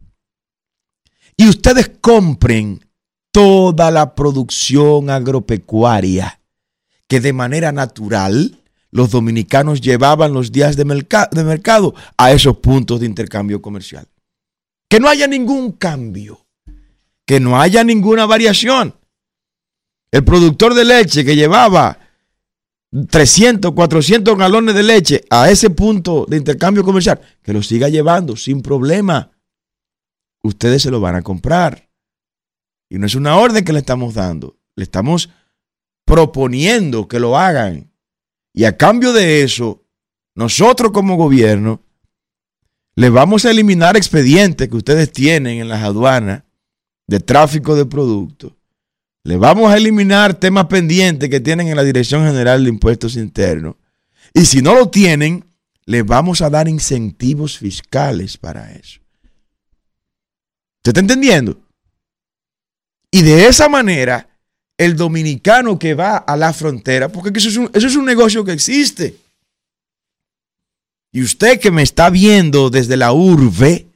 [1.36, 2.86] Y ustedes compren
[3.32, 6.40] toda la producción agropecuaria
[7.08, 8.63] que de manera natural
[8.94, 14.08] los dominicanos llevaban los días de, mercado a esos puntos de intercambio comercial.
[14.88, 16.46] Que no haya ningún cambio,
[17.26, 18.96] que no haya ninguna variación.
[20.12, 21.98] El productor de leche que llevaba
[23.10, 28.36] 300, 400 galones de leche a ese punto de intercambio comercial, que lo siga llevando
[28.36, 29.32] sin problema.
[30.44, 31.90] Ustedes se lo van a comprar.
[32.90, 35.32] Y no es una orden que le estamos dando, le estamos
[36.06, 37.93] proponiendo que lo hagan.
[38.54, 39.84] Y a cambio de eso,
[40.36, 41.82] nosotros como gobierno,
[42.96, 46.44] le vamos a eliminar expedientes que ustedes tienen en las aduanas
[47.08, 48.54] de tráfico de productos
[49.24, 53.76] le vamos a eliminar temas pendientes que tienen en la Dirección General de Impuestos Internos.
[54.34, 55.46] Y si no lo tienen,
[55.86, 59.00] le vamos a dar incentivos fiscales para eso.
[60.80, 61.58] ¿Usted está entendiendo?
[63.12, 64.28] Y de esa manera,
[64.86, 68.44] el dominicano que va a la frontera, porque eso es un, eso es un negocio
[68.44, 69.16] que existe.
[71.12, 73.88] Y usted que me está viendo desde la urbe,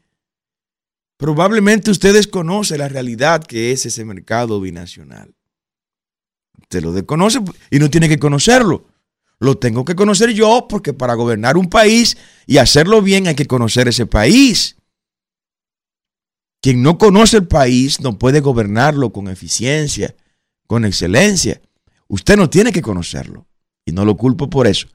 [1.18, 5.34] Probablemente ustedes conocen la realidad que es ese mercado binacional.
[6.62, 7.40] Usted lo desconoce
[7.72, 8.86] y no tiene que conocerlo.
[9.40, 13.48] Lo tengo que conocer yo porque para gobernar un país y hacerlo bien hay que
[13.48, 14.78] conocer ese país.
[16.62, 20.16] Quien no conoce el país no puede gobernarlo con eficiencia,
[20.68, 21.62] con excelencia.
[22.08, 23.48] Usted no tiene que conocerlo
[23.86, 24.88] y no lo culpo por eso.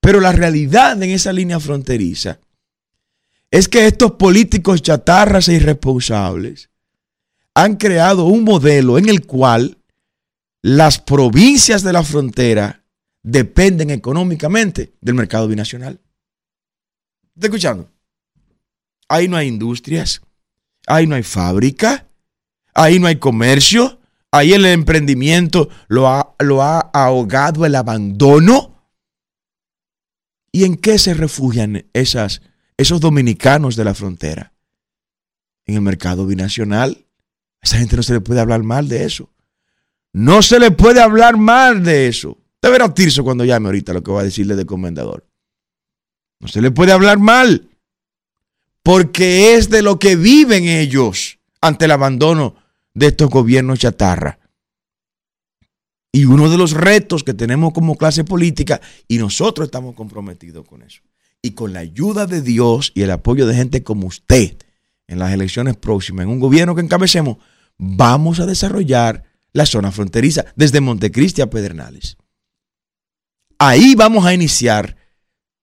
[0.00, 2.40] Pero la realidad en esa línea fronteriza
[3.50, 6.70] es que estos políticos chatarras e irresponsables
[7.54, 9.78] han creado un modelo en el cual
[10.62, 12.84] las provincias de la frontera
[13.22, 16.00] dependen económicamente del mercado binacional.
[17.34, 17.90] ¿Está escuchando?
[19.08, 20.22] Ahí no hay industrias,
[20.86, 22.06] ahí no hay fábrica,
[22.74, 23.99] ahí no hay comercio,
[24.32, 28.76] ahí el emprendimiento lo ha, lo ha ahogado el abandono.
[30.52, 32.42] ¿Y en qué se refugian esas
[32.80, 34.54] esos dominicanos de la frontera
[35.66, 37.06] en el mercado binacional.
[37.60, 39.30] A esa gente no se le puede hablar mal de eso.
[40.14, 42.38] No se le puede hablar mal de eso.
[42.62, 45.26] Verá Tirso cuando llame ahorita lo que va a decirle de comendador.
[46.40, 47.68] No se le puede hablar mal.
[48.82, 52.56] Porque es de lo que viven ellos ante el abandono
[52.94, 54.38] de estos gobiernos chatarra.
[56.12, 60.82] Y uno de los retos que tenemos como clase política, y nosotros estamos comprometidos con
[60.82, 61.02] eso,
[61.42, 64.56] y con la ayuda de Dios y el apoyo de gente como usted
[65.06, 67.38] en las elecciones próximas, en un gobierno que encabecemos,
[67.78, 72.16] vamos a desarrollar la zona fronteriza desde Montecristi a Pedernales.
[73.58, 74.96] Ahí vamos a iniciar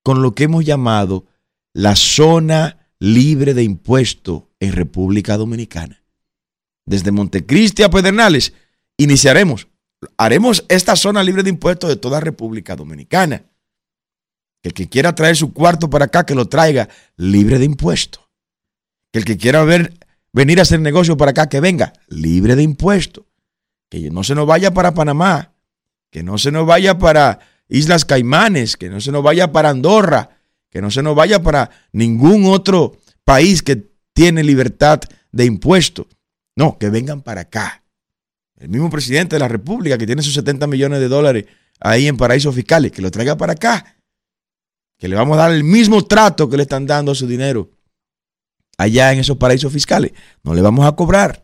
[0.04, 1.26] con lo que hemos llamado
[1.74, 6.04] la zona libre de impuesto en República Dominicana.
[6.88, 8.54] Desde Montecristi a Pedernales
[8.96, 9.68] iniciaremos,
[10.18, 13.44] haremos esta zona libre de impuestos de toda República Dominicana.
[14.64, 18.24] Que el que quiera traer su cuarto para acá, que lo traiga libre de impuestos.
[19.12, 19.66] Que el que quiera
[20.32, 23.26] venir a hacer negocio para acá, que venga libre de impuestos.
[23.90, 25.54] Que no se nos vaya para Panamá.
[26.10, 28.78] Que no se nos vaya para Islas Caimanes.
[28.78, 30.30] Que no se nos vaya para Andorra.
[30.70, 35.02] Que no se nos vaya para ningún otro país que tiene libertad
[35.34, 36.08] de impuesto.
[36.58, 37.84] No, que vengan para acá.
[38.56, 41.46] El mismo presidente de la República que tiene sus 70 millones de dólares
[41.80, 44.02] ahí en paraísos fiscales, que lo traiga para acá.
[44.98, 47.70] Que le vamos a dar el mismo trato que le están dando a su dinero
[48.76, 50.14] allá en esos paraísos fiscales.
[50.44, 51.44] No le vamos a cobrar.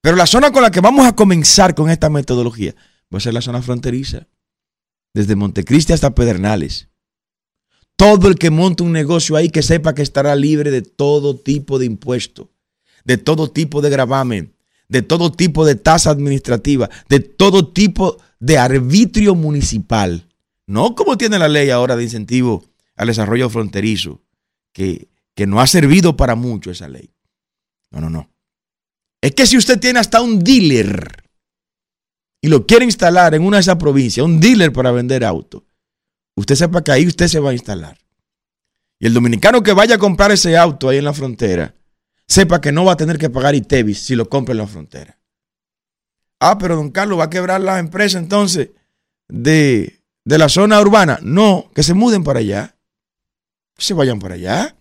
[0.00, 2.74] Pero la zona con la que vamos a comenzar con esta metodología
[3.14, 4.26] va a ser la zona fronteriza.
[5.14, 6.88] Desde Montecristi hasta Pedernales.
[7.94, 11.78] Todo el que monte un negocio ahí que sepa que estará libre de todo tipo
[11.78, 12.50] de impuesto,
[13.08, 14.54] de todo tipo de gravamen,
[14.86, 20.28] de todo tipo de tasa administrativa, de todo tipo de arbitrio municipal.
[20.66, 22.66] No como tiene la ley ahora de incentivo
[22.96, 24.20] al desarrollo fronterizo,
[24.74, 27.10] que, que no ha servido para mucho esa ley.
[27.90, 28.30] No, no, no.
[29.22, 31.24] Es que si usted tiene hasta un dealer
[32.42, 35.62] y lo quiere instalar en una de esas provincias, un dealer para vender autos,
[36.36, 37.96] usted sepa que ahí usted se va a instalar.
[39.00, 41.74] Y el dominicano que vaya a comprar ese auto ahí en la frontera,
[42.28, 45.18] sepa que no va a tener que pagar ITEVIS si lo compra en la frontera.
[46.38, 48.70] Ah, pero don Carlos va a quebrar la empresa entonces
[49.26, 51.18] de, de la zona urbana.
[51.22, 52.76] No, que se muden para allá.
[53.74, 54.76] Que se vayan para allá.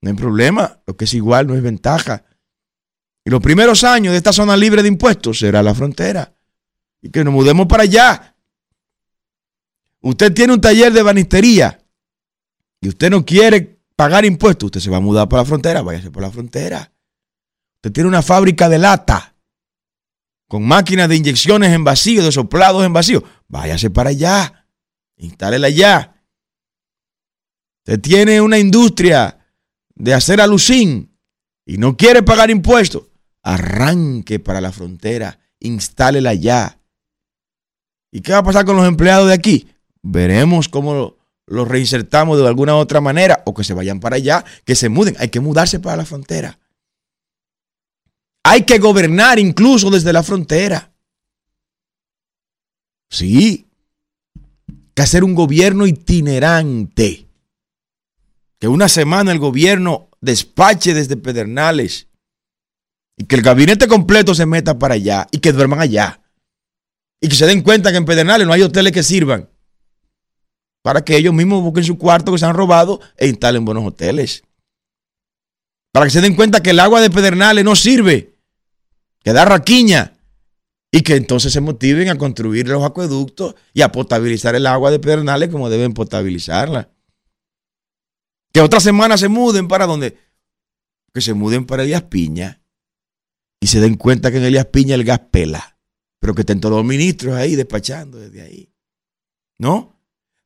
[0.00, 0.80] No hay problema.
[0.86, 2.24] Lo que es igual no es ventaja.
[3.24, 6.34] Y los primeros años de esta zona libre de impuestos será la frontera.
[7.02, 8.36] Y que nos mudemos para allá.
[10.02, 11.80] Usted tiene un taller de banistería
[12.80, 16.10] y usted no quiere pagar impuestos, usted se va a mudar para la frontera, váyase
[16.10, 16.92] por la frontera.
[17.76, 19.34] Usted tiene una fábrica de lata
[20.48, 24.68] con máquinas de inyecciones en vacío, de soplados en vacío, váyase para allá,
[25.16, 26.22] instálela allá.
[27.80, 29.38] Usted tiene una industria
[29.94, 31.16] de hacer alucín
[31.64, 33.04] y no quiere pagar impuestos,
[33.42, 36.80] arranque para la frontera, instálela allá.
[38.12, 39.68] ¿Y qué va a pasar con los empleados de aquí?
[40.02, 41.15] Veremos cómo
[41.46, 45.16] los reinsertamos de alguna otra manera o que se vayan para allá, que se muden.
[45.18, 46.58] Hay que mudarse para la frontera.
[48.44, 50.92] Hay que gobernar incluso desde la frontera.
[53.10, 53.66] Sí.
[54.94, 57.28] Que hacer un gobierno itinerante.
[58.58, 62.08] Que una semana el gobierno despache desde Pedernales
[63.18, 66.22] y que el gabinete completo se meta para allá y que duerman allá.
[67.20, 69.48] Y que se den cuenta que en Pedernales no hay hoteles que sirvan
[70.86, 74.44] para que ellos mismos busquen su cuarto que se han robado e instalen buenos hoteles.
[75.90, 78.38] Para que se den cuenta que el agua de Pedernales no sirve,
[79.24, 80.16] que da raquiña
[80.92, 85.00] y que entonces se motiven a construir los acueductos y a potabilizar el agua de
[85.00, 86.88] Pedernales como deben potabilizarla.
[88.52, 90.16] Que otra semana se muden para donde,
[91.12, 92.62] que se muden para Elías Piña
[93.58, 95.80] y se den cuenta que en Elías Piña el gas pela,
[96.20, 98.72] pero que estén todos los ministros ahí despachando desde ahí.
[99.58, 99.95] ¿No?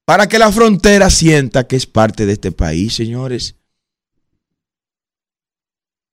[0.05, 3.57] Para que la frontera sienta que es parte de este país, señores.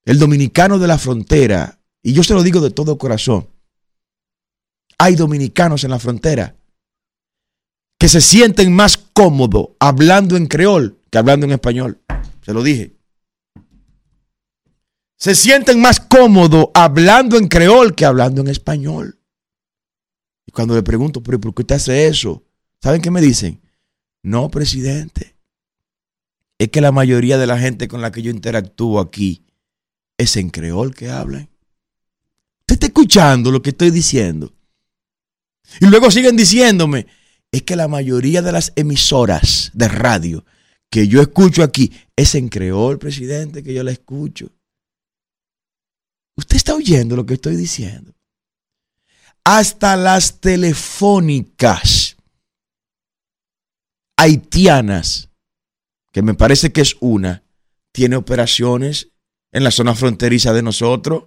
[0.06, 3.50] El dominicano de la frontera, y yo se lo digo de todo corazón,
[4.97, 6.56] hay dominicanos en la frontera
[8.00, 12.02] que se sienten más cómodos hablando en creol que hablando en español.
[12.41, 12.95] Se lo dije.
[15.17, 19.19] Se sienten más cómodos hablando en creol que hablando en español.
[20.45, 22.43] Y cuando le pregunto, ¿pero por qué usted hace eso?
[22.82, 23.62] ¿Saben qué me dicen?
[24.23, 25.36] No, presidente.
[26.58, 29.45] Es que la mayoría de la gente con la que yo interactúo aquí
[30.17, 31.49] es en creol que hablan.
[32.62, 34.53] Usted está escuchando lo que estoy diciendo.
[35.80, 37.08] Y luego siguen diciéndome,
[37.51, 40.45] es que la mayoría de las emisoras de radio
[40.89, 44.49] que yo escucho aquí es en creol, presidente, que yo la escucho.
[46.36, 48.13] Usted está oyendo lo que estoy diciendo.
[49.43, 52.06] Hasta las telefónicas
[54.17, 55.30] haitianas,
[56.12, 57.43] que me parece que es una,
[57.93, 59.12] tiene operaciones
[59.52, 61.25] en la zona fronteriza de nosotros.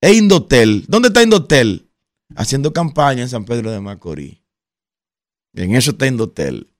[0.00, 1.90] E Indotel, ¿dónde está Indotel?
[2.36, 4.38] Haciendo campaña en San Pedro de Macorís.
[5.54, 6.70] En eso está Indotel.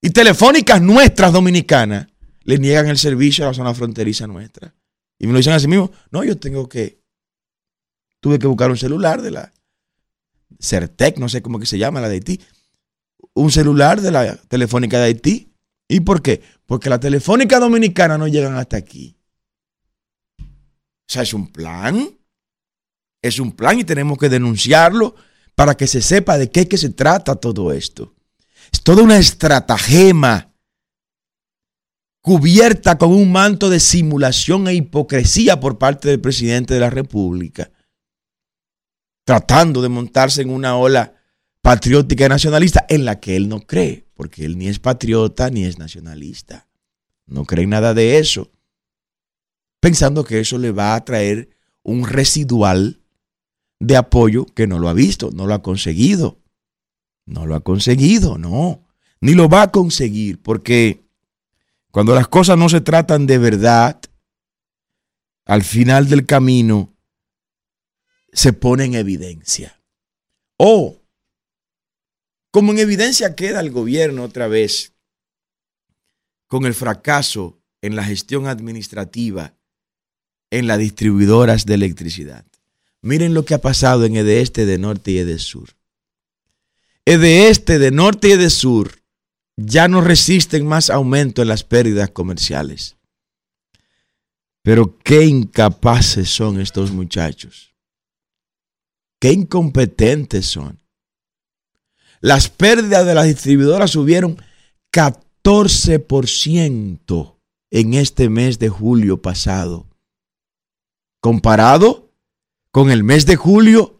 [0.00, 2.08] Y telefónicas nuestras dominicanas
[2.42, 4.74] le niegan el servicio a la zona fronteriza nuestra.
[5.18, 5.92] Y me lo dicen así mismo.
[6.10, 7.00] No, yo tengo que.
[8.20, 9.52] Tuve que buscar un celular de la
[10.58, 12.40] Certec, no sé cómo que se llama, la de Haití
[13.34, 15.52] un celular de la Telefónica de Haití.
[15.88, 16.42] ¿Y por qué?
[16.66, 19.16] Porque la Telefónica Dominicana no llegan hasta aquí.
[20.40, 22.08] O sea, es un plan.
[23.20, 25.14] Es un plan y tenemos que denunciarlo
[25.54, 28.14] para que se sepa de qué que se trata todo esto.
[28.72, 30.52] Es toda una estratagema
[32.22, 37.70] cubierta con un manto de simulación e hipocresía por parte del presidente de la República,
[39.24, 41.21] tratando de montarse en una ola
[41.62, 45.64] patriótica y nacionalista en la que él no cree, porque él ni es patriota ni
[45.64, 46.68] es nacionalista.
[47.26, 48.50] No cree en nada de eso.
[49.80, 51.50] pensando que eso le va a traer
[51.82, 53.00] un residual
[53.80, 56.38] de apoyo que no lo ha visto, no lo ha conseguido.
[57.26, 58.86] No lo ha conseguido, no.
[59.20, 61.04] Ni lo va a conseguir, porque
[61.90, 64.00] cuando las cosas no se tratan de verdad,
[65.44, 66.94] al final del camino
[68.32, 69.80] se pone en evidencia.
[70.56, 71.01] O,
[72.52, 74.92] como en evidencia queda el gobierno otra vez
[76.46, 79.54] con el fracaso en la gestión administrativa
[80.50, 82.44] en las distribuidoras de electricidad.
[83.00, 85.70] Miren lo que ha pasado en Este, de Norte y Sur.
[87.06, 89.02] Este, de Norte y Sur
[89.56, 92.96] ya no resisten más aumento en las pérdidas comerciales.
[94.62, 97.74] Pero qué incapaces son estos muchachos.
[99.18, 100.81] Qué incompetentes son.
[102.22, 104.40] Las pérdidas de las distribuidoras subieron
[104.92, 107.36] 14%
[107.72, 109.88] en este mes de julio pasado,
[111.20, 112.12] comparado
[112.70, 113.98] con el mes de julio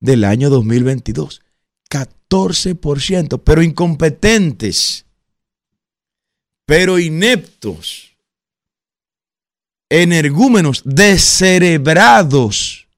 [0.00, 1.42] del año 2022.
[1.88, 5.06] 14%, pero incompetentes,
[6.66, 8.16] pero ineptos,
[9.88, 12.88] energúmenos, descerebrados,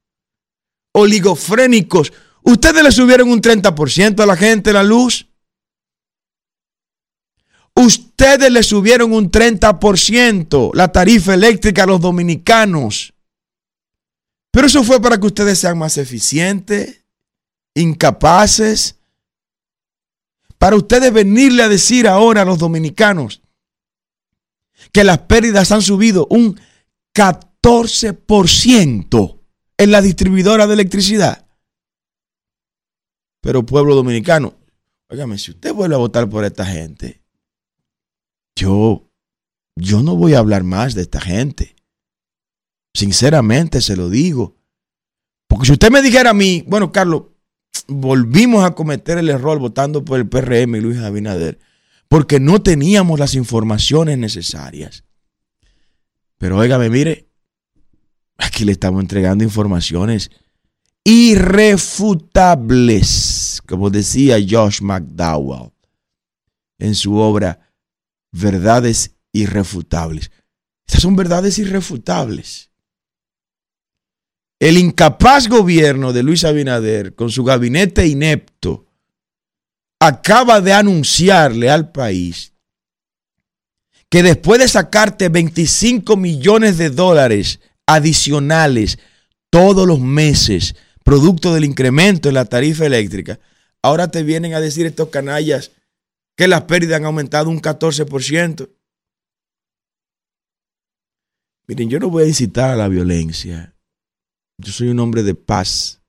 [0.92, 2.14] oligofrénicos.
[2.42, 5.28] ¿Ustedes le subieron un 30% a la gente la luz?
[7.74, 13.14] Ustedes le subieron un 30% la tarifa eléctrica a los dominicanos.
[14.50, 17.04] Pero eso fue para que ustedes sean más eficientes,
[17.74, 18.96] incapaces.
[20.58, 23.40] Para ustedes venirle a decir ahora a los dominicanos
[24.92, 26.60] que las pérdidas han subido un
[27.14, 29.38] 14%
[29.78, 31.46] en la distribuidora de electricidad.
[33.42, 34.54] Pero pueblo dominicano,
[35.10, 37.20] óigame, si usted vuelve a votar por esta gente,
[38.56, 39.10] yo,
[39.76, 41.74] yo no voy a hablar más de esta gente.
[42.94, 44.56] Sinceramente se lo digo.
[45.48, 47.24] Porque si usted me dijera a mí, bueno, Carlos,
[47.88, 51.58] volvimos a cometer el error votando por el PRM y Luis Abinader,
[52.06, 55.04] porque no teníamos las informaciones necesarias.
[56.38, 57.28] Pero óigame, mire,
[58.36, 60.30] aquí le estamos entregando informaciones
[61.04, 65.72] irrefutables, como decía Josh McDowell
[66.78, 67.58] en su obra
[68.32, 70.30] Verdades Irrefutables.
[70.86, 72.70] Estas son verdades irrefutables.
[74.60, 78.86] El incapaz gobierno de Luis Abinader, con su gabinete inepto,
[80.00, 82.52] acaba de anunciarle al país
[84.08, 88.98] que después de sacarte 25 millones de dólares adicionales
[89.48, 90.74] todos los meses,
[91.04, 93.40] producto del incremento en la tarifa eléctrica,
[93.82, 95.72] ahora te vienen a decir estos canallas
[96.36, 98.70] que las pérdidas han aumentado un 14%.
[101.66, 103.74] Miren, yo no voy a incitar a la violencia.
[104.58, 106.02] Yo soy un hombre de paz.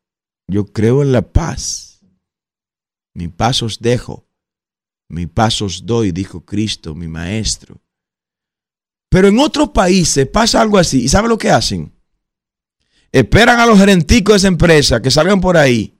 [0.48, 2.02] Yo creo en la paz.
[3.14, 4.28] Mi paz os dejo.
[5.10, 7.80] Mi paz os doy, dijo Cristo, mi maestro.
[9.10, 11.04] Pero en otros países pasa algo así.
[11.04, 11.93] ¿Y sabe lo que hacen?
[13.14, 15.98] Esperan a los gerenticos de esa empresa que salgan por ahí.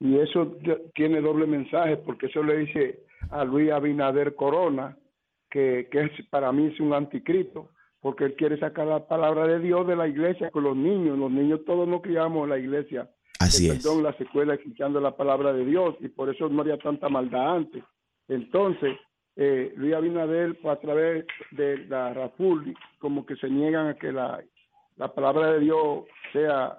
[0.01, 0.57] y eso
[0.95, 4.97] tiene doble mensaje, porque eso le dice a Luis Abinader Corona,
[5.51, 7.71] que, que es, para mí es un anticristo,
[8.01, 11.19] porque él quiere sacar la palabra de Dios de la iglesia con los niños.
[11.19, 13.09] Los niños todos nos criamos en la iglesia.
[13.41, 13.83] Así eh, es.
[13.83, 17.57] Perdón, las escuelas escuchando la palabra de Dios, y por eso no había tanta maldad
[17.57, 17.83] antes
[18.29, 18.97] Entonces,
[19.37, 24.43] eh, Luis Abinader, a través de la RAFUL, como que se niegan a que la,
[24.97, 26.79] la palabra de Dios sea,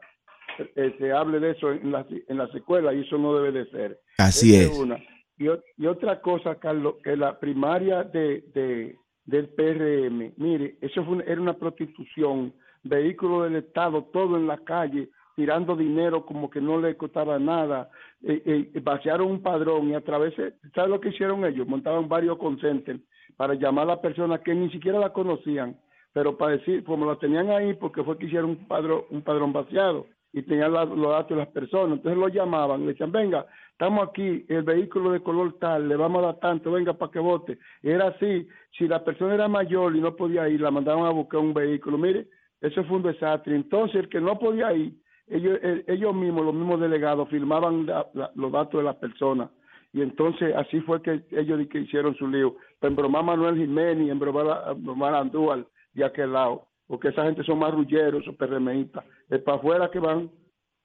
[0.75, 3.69] eh, se hable de eso en la, en las escuelas y eso no debe de
[3.71, 3.99] ser.
[4.17, 4.77] Así es.
[4.77, 4.97] Una.
[5.37, 11.41] Y, otra cosa, Carlos, que la primaria de, de del PRM, mire, eso fue era
[11.41, 16.95] una prostitución, vehículo del Estado, todo en la calle, tirando dinero como que no le
[16.95, 17.89] costaba nada,
[18.23, 21.67] eh, eh, vaciaron un padrón y a través, de, ¿sabes lo que hicieron ellos?
[21.67, 23.03] Montaban varios consenten
[23.35, 25.75] para llamar a personas que ni siquiera la conocían,
[26.13, 29.51] pero para decir, como la tenían ahí, porque fue que hicieron un padrón, un padrón
[29.51, 30.05] vaciado
[30.35, 34.45] y tenían los datos de las personas, entonces lo llamaban, le decían, venga, estamos aquí,
[34.49, 37.57] el vehículo de color tal, le vamos a dar tanto, venga para que vote.
[37.81, 38.45] Era así,
[38.77, 41.97] si la persona era mayor y no podía ir, la mandaban a buscar un vehículo.
[41.97, 42.27] Mire,
[42.59, 43.55] eso fue un desastre.
[43.55, 44.93] Entonces, el que no podía ir,
[45.27, 45.57] ellos,
[45.87, 47.87] ellos mismos, los mismos delegados, firmaban
[48.35, 49.49] los datos de las personas.
[49.93, 52.57] Y entonces así fue que ellos que hicieron su lío.
[52.81, 56.67] Embromar Manuel Jiménez, embromar a Andúal de aquel lado.
[56.87, 59.03] Porque esa gente son marrulleros, esos PRMistas.
[59.29, 60.29] Es para afuera que van.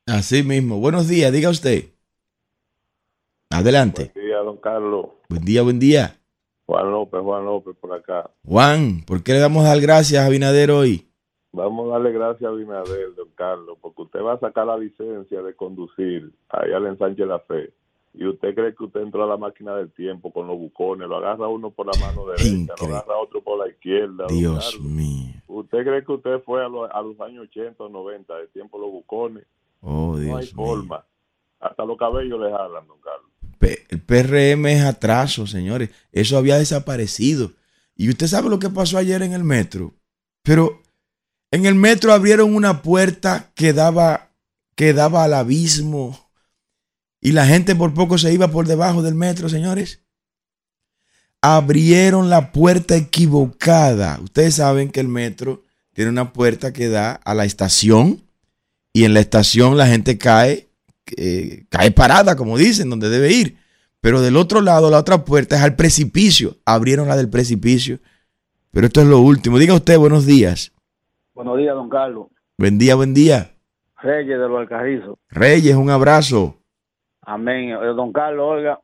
[0.06, 0.78] Así mismo.
[0.78, 1.90] Buenos días, diga usted.
[3.50, 4.12] Adelante.
[4.14, 5.06] Buen día, don Carlos.
[5.28, 6.16] Buen día, buen día.
[6.66, 8.30] Juan López, Juan López por acá.
[8.46, 11.08] Juan, ¿por qué le damos a dar gracias a Abinader hoy?
[11.52, 15.42] Vamos a darle gracias a Abinader, don Carlos, porque usted va a sacar la licencia
[15.42, 17.72] de conducir allá al ensanche la fe.
[18.14, 21.16] Y usted cree que usted entró a la máquina del tiempo con los bucones, lo
[21.16, 24.26] agarra uno por la mano derecha, lo agarra otro por la izquierda.
[24.28, 25.29] Dios mío.
[25.52, 29.44] ¿Usted cree que usted fue a, los años 80 o 90, de tiempo los bucones?
[29.80, 31.04] Oh, Dios no hay forma.
[31.58, 33.30] Hasta los cabellos le jalan, don Carlos.
[33.88, 35.90] El PRM es atraso, señores.
[36.12, 37.52] Eso había desaparecido.
[37.96, 39.92] Y usted sabe lo que pasó ayer en el metro.
[40.42, 40.80] Pero
[41.50, 44.30] en el metro abrieron una puerta que daba,
[44.76, 46.30] que daba al abismo.
[47.20, 50.02] Y la gente por poco se iba por debajo del metro, señores.
[51.42, 54.18] Abrieron la puerta equivocada.
[54.22, 55.62] Ustedes saben que el metro
[55.92, 58.20] tiene una puerta que da a la estación.
[58.92, 60.70] Y en la estación la gente cae
[61.16, 63.56] eh, cae parada, como dicen, donde debe ir.
[64.00, 66.56] Pero del otro lado, la otra puerta es al precipicio.
[66.64, 67.98] Abrieron la del precipicio.
[68.70, 69.58] Pero esto es lo último.
[69.58, 70.72] Diga usted, buenos días.
[71.34, 72.28] Buenos días, don Carlos.
[72.56, 73.50] Buen día, buen día.
[74.00, 75.18] Reyes de los Alcarrizos.
[75.28, 76.56] Reyes, un abrazo.
[77.22, 77.70] Amén.
[77.70, 78.80] Eh, don Carlos, oiga,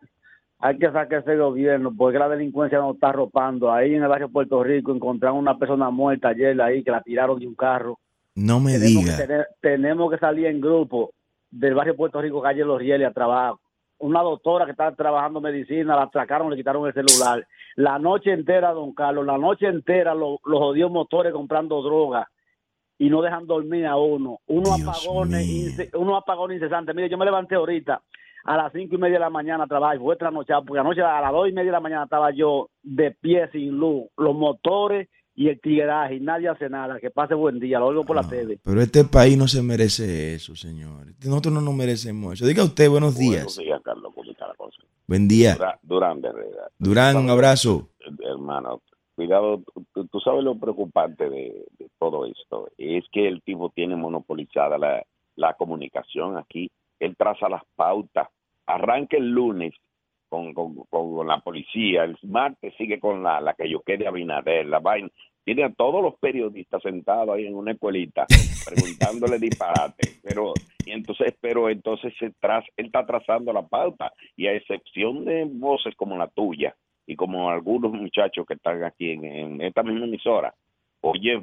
[0.58, 3.72] hay que sacar ese gobierno porque la delincuencia nos está arropando.
[3.72, 7.02] Ahí en el barrio de Puerto Rico encontraron una persona muerta ayer ahí que la
[7.02, 7.98] tiraron de un carro.
[8.34, 9.16] No me diga.
[9.60, 11.12] tenemos que salir en grupo
[11.50, 13.54] del barrio Puerto Rico, calle Los Rieles, a trabajar.
[13.98, 17.46] Una doctora que estaba trabajando medicina, la atracaron, le quitaron el celular.
[17.76, 22.28] La noche entera, don Carlos, la noche entera los jodió motores comprando droga
[22.98, 24.40] y no dejan dormir a uno.
[24.46, 26.92] Uno apagones, uno apagón incesante.
[26.92, 28.02] Mire, yo me levanté ahorita
[28.46, 31.20] a las cinco y media de la mañana a trabajar, fue trasnochado, porque anoche a
[31.20, 34.04] las dos y media de la mañana estaba yo de pie sin luz.
[34.16, 36.98] Los motores y el tigueraje y nadie hace nada.
[37.00, 38.58] Que pase buen día, lo oigo por la TV.
[38.62, 41.06] Pero este país no se merece eso, señor.
[41.24, 42.46] Nosotros no nos merecemos eso.
[42.46, 43.44] Diga usted buenos días.
[43.44, 44.12] Buenos días, Carlos.
[45.08, 45.56] Buen día.
[45.82, 46.20] Durán,
[46.78, 47.90] Durán, un abrazo.
[48.20, 48.82] Hermano,
[49.14, 51.64] cuidado, tú, sabes lo preocupante de,
[51.98, 52.68] todo esto.
[52.76, 55.04] Es que el tipo tiene monopolizada la,
[55.36, 56.70] la comunicación aquí.
[56.98, 58.28] Él traza las pautas.
[58.66, 59.74] Arranca el lunes
[60.28, 64.80] con, con, la policía, el martes sigue con la, la que yo quede Abinader, la
[64.80, 65.08] vaina.
[65.44, 68.26] Tiene a todos los periodistas sentados ahí en una escuelita
[68.66, 70.52] preguntándole disparate, pero
[70.84, 75.44] y entonces, pero entonces se tras, él está trazando la pauta y a excepción de
[75.44, 76.74] voces como la tuya
[77.06, 80.54] y como algunos muchachos que están aquí en esta misma emisora,
[81.06, 81.40] oye,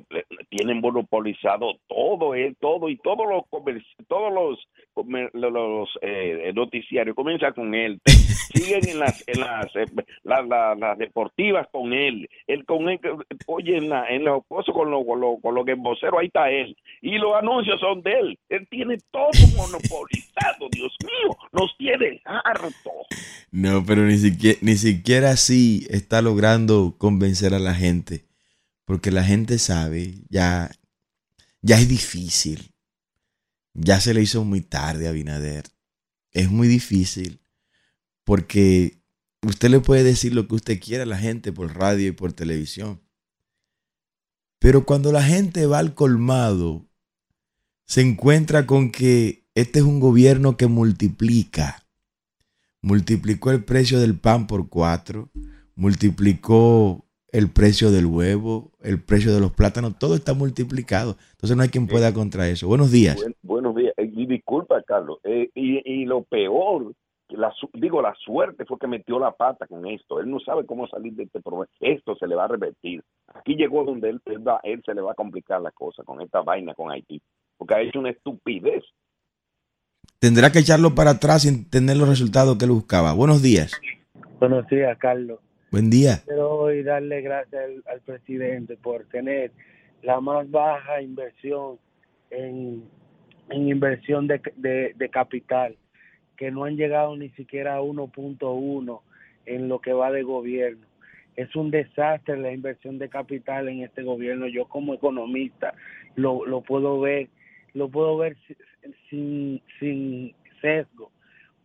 [0.49, 3.43] tienen monopolizado todo, eh, todo y todos los
[4.07, 4.59] todos los,
[5.34, 7.16] los eh, noticiarios.
[7.16, 9.86] Comienza con él, siguen en las en las, eh,
[10.24, 12.99] las deportivas con él, él con él,
[13.47, 16.49] oye, en, la, en los con los con los con lo que vocero ahí está
[16.51, 16.76] él.
[17.01, 22.91] Y los anuncios son de él, él tiene todo monopolizado, Dios mío, nos tiene harto.
[23.51, 28.32] No, pero ni siquiera ni siquiera así está logrando convencer a la gente
[28.86, 30.71] porque la gente sabe, ya,
[31.61, 32.73] ya es difícil.
[33.73, 35.65] Ya se le hizo muy tarde a Binader.
[36.31, 37.41] Es muy difícil
[38.23, 39.01] porque
[39.41, 42.34] usted le puede decir lo que usted quiera a la gente por radio y por
[42.34, 43.01] televisión.
[44.59, 46.88] Pero cuando la gente va al colmado,
[47.86, 51.86] se encuentra con que este es un gobierno que multiplica.
[52.81, 55.31] Multiplicó el precio del pan por cuatro,
[55.75, 61.17] multiplicó el precio del huevo, el precio de los plátanos, todo está multiplicado.
[61.31, 62.67] Entonces no hay quien pueda contra eso.
[62.67, 63.17] Buenos días.
[63.41, 63.93] buenos días.
[63.97, 65.17] Y disculpa, Carlos.
[65.23, 66.93] Eh, y, lo peor
[67.29, 70.19] la, digo, la suerte fue que metió la pata con esto.
[70.19, 71.67] Él no sabe cómo salir de este problema.
[71.79, 73.03] Esto se le va a revertir.
[73.34, 76.75] Aquí llegó donde él, él, se le va a complicar la cosa con esta vaina
[76.75, 77.19] con Haití,
[77.57, 78.84] porque ha hecho una estupidez.
[80.19, 83.13] Tendrá que echarlo para atrás sin tener los resultados que él buscaba.
[83.13, 83.73] Buenos días.
[84.39, 85.39] Buenos días, Carlos.
[85.74, 86.21] Buen día.
[86.26, 89.51] Quiero hoy darle gracias al, presidente por tener
[90.03, 91.80] la más baja inversión
[92.30, 92.84] en,
[93.49, 94.39] inversión de,
[94.95, 95.76] de capital
[96.38, 99.01] que no han llegado ni siquiera a 1.1
[99.47, 100.86] en lo que va de gobierno.
[101.36, 104.45] Es un desastre la inversión de capital en este gobierno.
[104.45, 105.74] Yo como economista
[106.13, 107.30] lo, lo puedo ver,
[107.74, 108.38] lo puedo ver
[109.09, 111.09] sin, sin sesgo.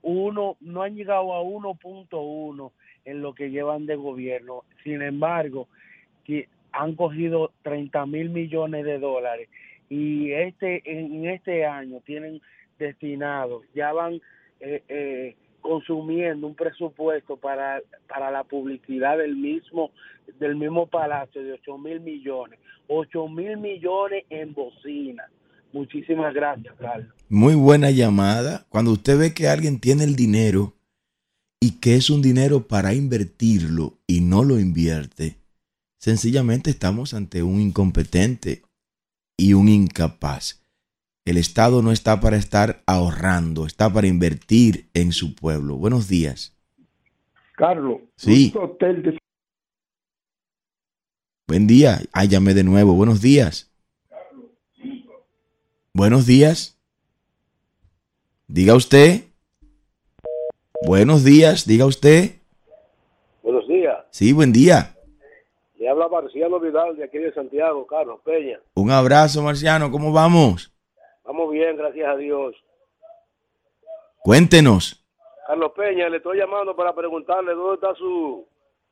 [0.00, 2.72] Uno, no han llegado a 1.1
[3.10, 4.64] en lo que llevan de gobierno.
[4.84, 5.68] Sin embargo,
[6.72, 9.48] han cogido 30 mil millones de dólares
[9.88, 12.40] y este en este año tienen
[12.78, 14.20] destinados, ya van
[14.60, 19.90] eh, eh, consumiendo un presupuesto para, para la publicidad del mismo
[20.38, 25.24] del mismo palacio de 8 mil millones 8 mil millones en bocina.
[25.72, 27.12] Muchísimas gracias Carlos.
[27.28, 28.64] Muy buena llamada.
[28.70, 30.74] Cuando usted ve que alguien tiene el dinero
[31.60, 35.38] y que es un dinero para invertirlo y no lo invierte
[35.98, 38.62] sencillamente estamos ante un incompetente
[39.36, 40.62] y un incapaz
[41.28, 45.76] el Estado no está para estar ahorrando, está para invertir en su pueblo.
[45.76, 46.56] Buenos días.
[47.54, 47.98] Carlos.
[48.16, 48.50] Sí.
[51.46, 52.00] Buen día.
[52.30, 52.94] Llamé de nuevo.
[52.94, 53.70] Buenos días.
[55.92, 56.78] Buenos días.
[58.46, 59.27] Diga usted.
[60.86, 62.30] Buenos días, diga usted.
[63.42, 63.98] Buenos días.
[64.10, 64.94] Sí, buen día.
[65.76, 68.60] Le habla Marciano Vidal de aquí de Santiago, Carlos Peña.
[68.74, 69.90] Un abrazo, Marciano.
[69.90, 70.72] ¿Cómo vamos?
[71.24, 72.54] Vamos bien, gracias a Dios.
[74.20, 75.04] Cuéntenos.
[75.48, 78.46] Carlos Peña, le estoy llamando para preguntarle dónde está su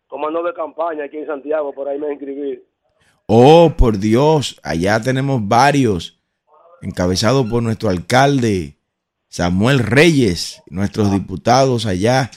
[0.09, 2.63] comando de campaña aquí en Santiago, por ahí me inscribí.
[3.27, 6.21] Oh, por Dios, allá tenemos varios,
[6.83, 8.76] encabezados por nuestro alcalde
[9.37, 12.31] Samuel Reyes, nuestros diputados allá.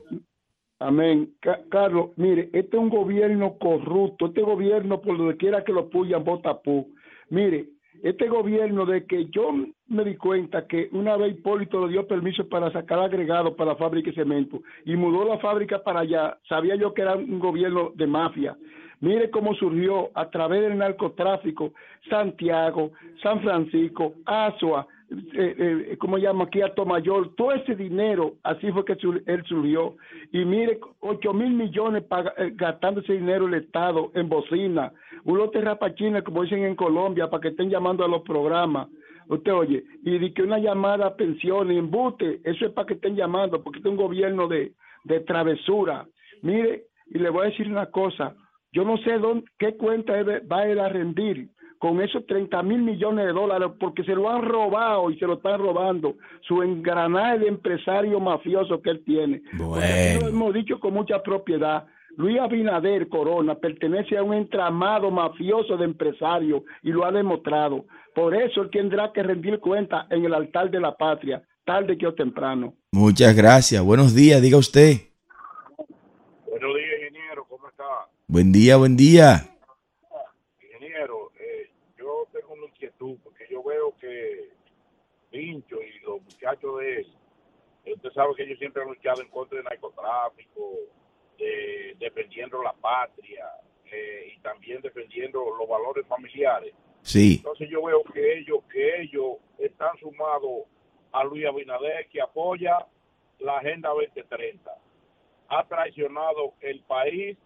[0.78, 1.32] amén.
[1.70, 6.22] Carlos, mire, este es un gobierno corrupto, este gobierno por donde quiera que lo puyan,
[6.22, 6.60] vota
[7.30, 7.70] Mire,
[8.02, 9.52] este gobierno de que yo
[9.88, 13.76] me di cuenta que una vez Hipólito le dio permiso para sacar agregado para la
[13.76, 17.92] fábrica de cemento y mudó la fábrica para allá, sabía yo que era un gobierno
[17.94, 18.56] de mafia.
[19.00, 21.72] Mire cómo surgió a través del narcotráfico
[22.08, 22.92] Santiago,
[23.22, 26.62] San Francisco, Asua, eh, eh, ¿cómo llama aquí?
[26.62, 28.96] a todo ese dinero, así fue que
[29.26, 29.96] él surgió.
[30.32, 32.04] Y mire, 8 mil millones
[32.36, 34.92] eh, gastando ese dinero el Estado en bocina,
[35.24, 38.88] un lote rapachina, como dicen en Colombia, para que estén llamando a los programas.
[39.28, 43.14] Usted oye, y de que una llamada a pensiones, embute, eso es para que estén
[43.14, 44.72] llamando, porque este es un gobierno de,
[45.04, 46.06] de travesura.
[46.42, 48.34] Mire, y le voy a decir una cosa,
[48.72, 50.14] yo no sé dónde, qué cuenta
[50.50, 51.50] va a ir a rendir
[51.80, 55.34] con esos 30 mil millones de dólares porque se lo han robado y se lo
[55.34, 59.42] están robando su engranaje de empresario mafioso que él tiene.
[59.54, 60.20] Bueno.
[60.20, 61.86] Lo hemos dicho con mucha propiedad.
[62.20, 67.86] Luis Abinader Corona pertenece a un entramado mafioso de empresarios y lo ha demostrado.
[68.14, 72.06] Por eso él tendrá que rendir cuenta en el altar de la patria, tarde que
[72.06, 72.74] o temprano.
[72.92, 73.82] Muchas gracias.
[73.82, 74.96] Buenos días, diga usted.
[76.46, 77.46] Buenos días, ingeniero.
[77.48, 77.84] ¿Cómo está?
[78.28, 79.46] Buen día, buen día.
[83.24, 84.50] porque yo veo que
[85.30, 87.06] Pincho y los muchachos de él,
[87.94, 90.60] usted sabe que ellos siempre han luchado en contra del narcotráfico,
[91.98, 93.46] defendiendo la patria
[93.90, 96.74] eh, y también defendiendo los valores familiares.
[97.02, 97.36] Sí.
[97.36, 100.64] Entonces yo veo que ellos, que ellos están sumados
[101.12, 102.86] a Luis Abinader, que apoya
[103.38, 104.70] la Agenda 2030.
[105.48, 107.36] Ha traicionado el país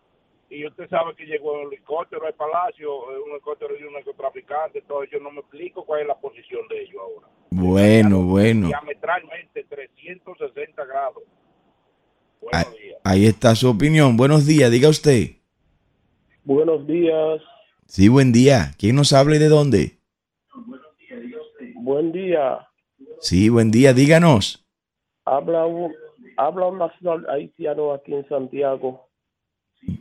[0.50, 5.10] y usted sabe que llegó el helicóptero al palacio, un helicóptero de un narcotraficante, entonces
[5.10, 7.28] yo no me explico cuál es la posición de ellos ahora.
[7.50, 8.66] Bueno, bueno.
[8.66, 11.22] Diametralmente 360 grados.
[12.40, 13.00] Buenos ahí, días.
[13.04, 14.16] ahí está su opinión.
[14.16, 15.36] Buenos días, diga usted.
[16.44, 17.40] Buenos días.
[17.86, 18.72] Sí, buen día.
[18.78, 19.98] ¿Quién nos habla y de dónde?
[21.76, 22.66] Buen día.
[23.20, 24.66] Sí, buen día, díganos.
[25.24, 25.94] Habla un,
[26.36, 29.08] habla un nacional haitiano aquí en Santiago.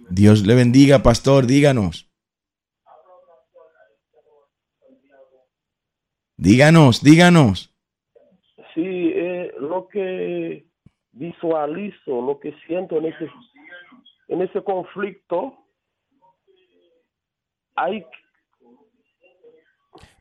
[0.10, 2.10] Dios le bendiga, pastor, díganos.
[6.38, 7.74] Díganos, díganos.
[8.74, 10.66] Sí, eh, lo que
[11.14, 13.32] visualizo, lo que siento en este,
[14.28, 15.58] en ese conflicto
[17.76, 18.06] hay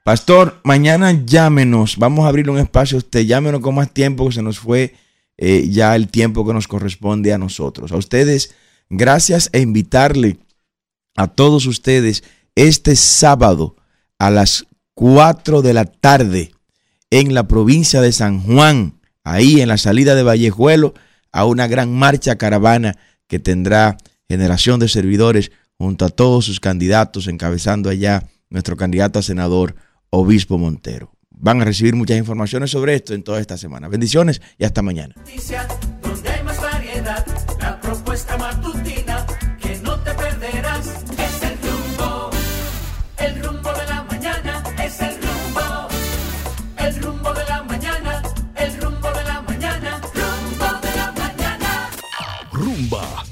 [0.04, 1.96] Pastor, mañana llámenos.
[1.96, 3.20] Vamos a abrir un espacio a usted.
[3.20, 4.96] Llámenos con más tiempo que se nos fue
[5.36, 7.92] eh, ya el tiempo que nos corresponde a nosotros.
[7.92, 8.52] A ustedes,
[8.90, 10.38] gracias e invitarle
[11.14, 12.24] a todos ustedes
[12.56, 13.76] este sábado
[14.18, 16.50] a las 4 de la tarde
[17.10, 20.94] en la provincia de San Juan, ahí en la salida de Vallejuelo,
[21.32, 22.96] a una gran marcha caravana
[23.26, 23.96] que tendrá
[24.28, 29.74] generación de servidores junto a todos sus candidatos, encabezando allá nuestro candidato a senador,
[30.10, 31.12] Obispo Montero.
[31.30, 33.88] Van a recibir muchas informaciones sobre esto en toda esta semana.
[33.88, 35.14] Bendiciones y hasta mañana.
[36.02, 37.26] Donde hay más variedad,
[37.58, 38.36] la propuesta